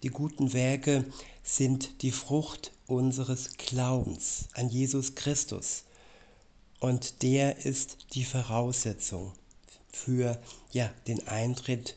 Die 0.02 0.08
guten 0.08 0.52
Werke 0.52 1.04
sind 1.42 2.02
die 2.02 2.12
Frucht 2.12 2.72
unseres 2.86 3.56
Glaubens 3.56 4.48
an 4.54 4.68
Jesus 4.68 5.14
Christus. 5.14 5.84
Und 6.80 7.22
der 7.22 7.66
ist 7.66 8.14
die 8.14 8.24
Voraussetzung 8.24 9.32
für 9.92 10.40
ja, 10.72 10.90
den 11.06 11.28
Eintritt 11.28 11.94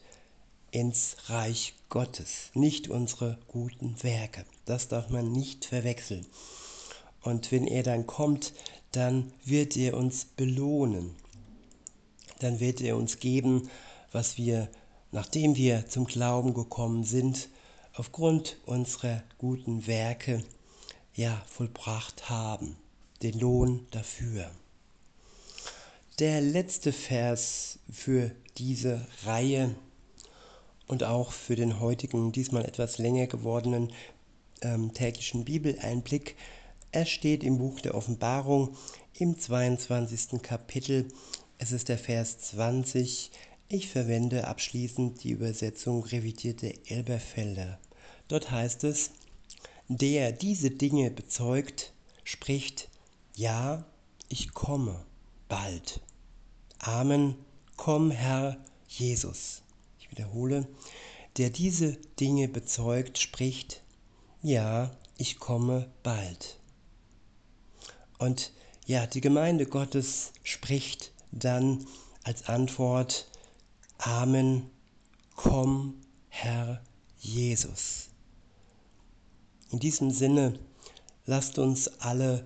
ins 0.71 1.15
Reich 1.27 1.73
Gottes, 1.87 2.51
nicht 2.53 2.89
unsere 2.89 3.37
guten 3.47 4.03
Werke. 4.03 4.43
Das 4.65 4.89
darf 4.89 5.09
man 5.09 5.31
nicht 5.31 5.63
verwechseln. 5.63 6.25
Und 7.21 7.49
wenn 7.53 7.65
er 7.65 7.83
dann 7.83 8.05
kommt, 8.07 8.51
dann 8.91 9.31
wird 9.45 9.77
er 9.77 9.95
uns 9.95 10.25
belohnen. 10.25 11.15
Dann 12.39 12.59
wird 12.59 12.81
er 12.81 12.97
uns 12.97 13.19
geben, 13.19 13.69
was 14.11 14.37
wir, 14.37 14.67
nachdem 15.13 15.55
wir 15.55 15.87
zum 15.87 16.05
Glauben 16.05 16.53
gekommen 16.53 17.05
sind, 17.05 17.47
aufgrund 17.93 18.57
unserer 18.65 19.23
guten 19.37 19.87
Werke 19.87 20.43
ja 21.15 21.41
vollbracht 21.47 22.29
haben, 22.29 22.75
den 23.21 23.39
Lohn 23.39 23.87
dafür. 23.91 24.51
Der 26.23 26.39
letzte 26.39 26.93
Vers 26.93 27.79
für 27.91 28.31
diese 28.57 29.05
Reihe 29.25 29.75
und 30.87 31.03
auch 31.03 31.33
für 31.33 31.57
den 31.57 31.81
heutigen, 31.81 32.31
diesmal 32.31 32.63
etwas 32.63 32.97
länger 32.97 33.27
gewordenen 33.27 33.91
ähm, 34.61 34.93
täglichen 34.93 35.43
Bibeleinblick, 35.43 36.37
er 36.93 37.05
steht 37.05 37.43
im 37.43 37.57
Buch 37.57 37.81
der 37.81 37.93
Offenbarung 37.93 38.77
im 39.15 39.37
22. 39.37 40.41
Kapitel. 40.41 41.09
Es 41.57 41.73
ist 41.73 41.89
der 41.89 41.97
Vers 41.97 42.39
20 42.39 43.29
ich 43.67 43.89
verwende 43.89 44.47
abschließend 44.47 45.25
die 45.25 45.31
Übersetzung 45.31 46.05
revidierte 46.05 46.73
Elberfelder. 46.87 47.79
Dort 48.29 48.49
heißt 48.49 48.85
es, 48.85 49.11
der 49.89 50.31
diese 50.31 50.71
Dinge 50.71 51.11
bezeugt, 51.11 51.91
spricht, 52.23 52.87
ja, 53.35 53.85
ich 54.29 54.53
komme 54.53 55.03
bald. 55.49 55.99
Amen, 56.85 57.35
komm 57.77 58.11
Herr 58.11 58.57
Jesus. 58.89 59.61
Ich 59.99 60.11
wiederhole, 60.11 60.67
der 61.37 61.49
diese 61.49 61.93
Dinge 62.19 62.49
bezeugt, 62.49 63.19
spricht, 63.19 63.81
ja, 64.41 64.91
ich 65.17 65.39
komme 65.39 65.89
bald. 66.03 66.59
Und 68.19 68.51
ja, 68.85 69.07
die 69.07 69.21
Gemeinde 69.21 69.65
Gottes 69.65 70.33
spricht 70.43 71.13
dann 71.31 71.87
als 72.25 72.49
Antwort, 72.49 73.29
Amen, 73.97 74.69
komm, 75.37 76.01
Herr 76.27 76.81
Jesus. 77.17 78.09
In 79.69 79.79
diesem 79.79 80.11
Sinne, 80.11 80.59
lasst 81.25 81.59
uns 81.59 81.87
alle 82.01 82.45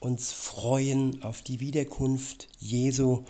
uns 0.00 0.32
freuen 0.32 1.22
auf 1.22 1.42
die 1.42 1.60
Wiederkunft 1.60 2.48
Jesu 2.58 3.24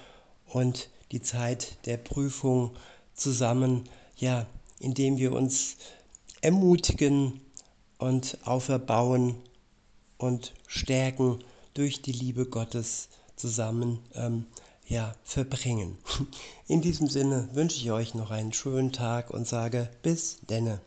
und 0.55 0.88
die 1.11 1.20
Zeit 1.20 1.84
der 1.84 1.96
Prüfung 1.96 2.70
zusammen, 3.12 3.84
ja, 4.16 4.46
indem 4.78 5.18
wir 5.18 5.32
uns 5.32 5.76
ermutigen 6.42 7.40
und 7.98 8.38
auferbauen 8.44 9.34
und 10.16 10.55
stärken 10.68 11.40
durch 11.74 12.02
die 12.02 12.12
Liebe 12.12 12.46
Gottes 12.46 13.09
zusammen 13.34 13.98
ähm, 14.14 14.46
ja, 14.86 15.16
verbringen. 15.24 15.98
In 16.68 16.82
diesem 16.82 17.09
Sinne 17.09 17.48
wünsche 17.52 17.78
ich 17.78 17.90
euch 17.90 18.14
noch 18.14 18.30
einen 18.30 18.52
schönen 18.52 18.92
Tag 18.92 19.30
und 19.30 19.48
sage 19.48 19.90
bis 20.02 20.38
denne. 20.48 20.80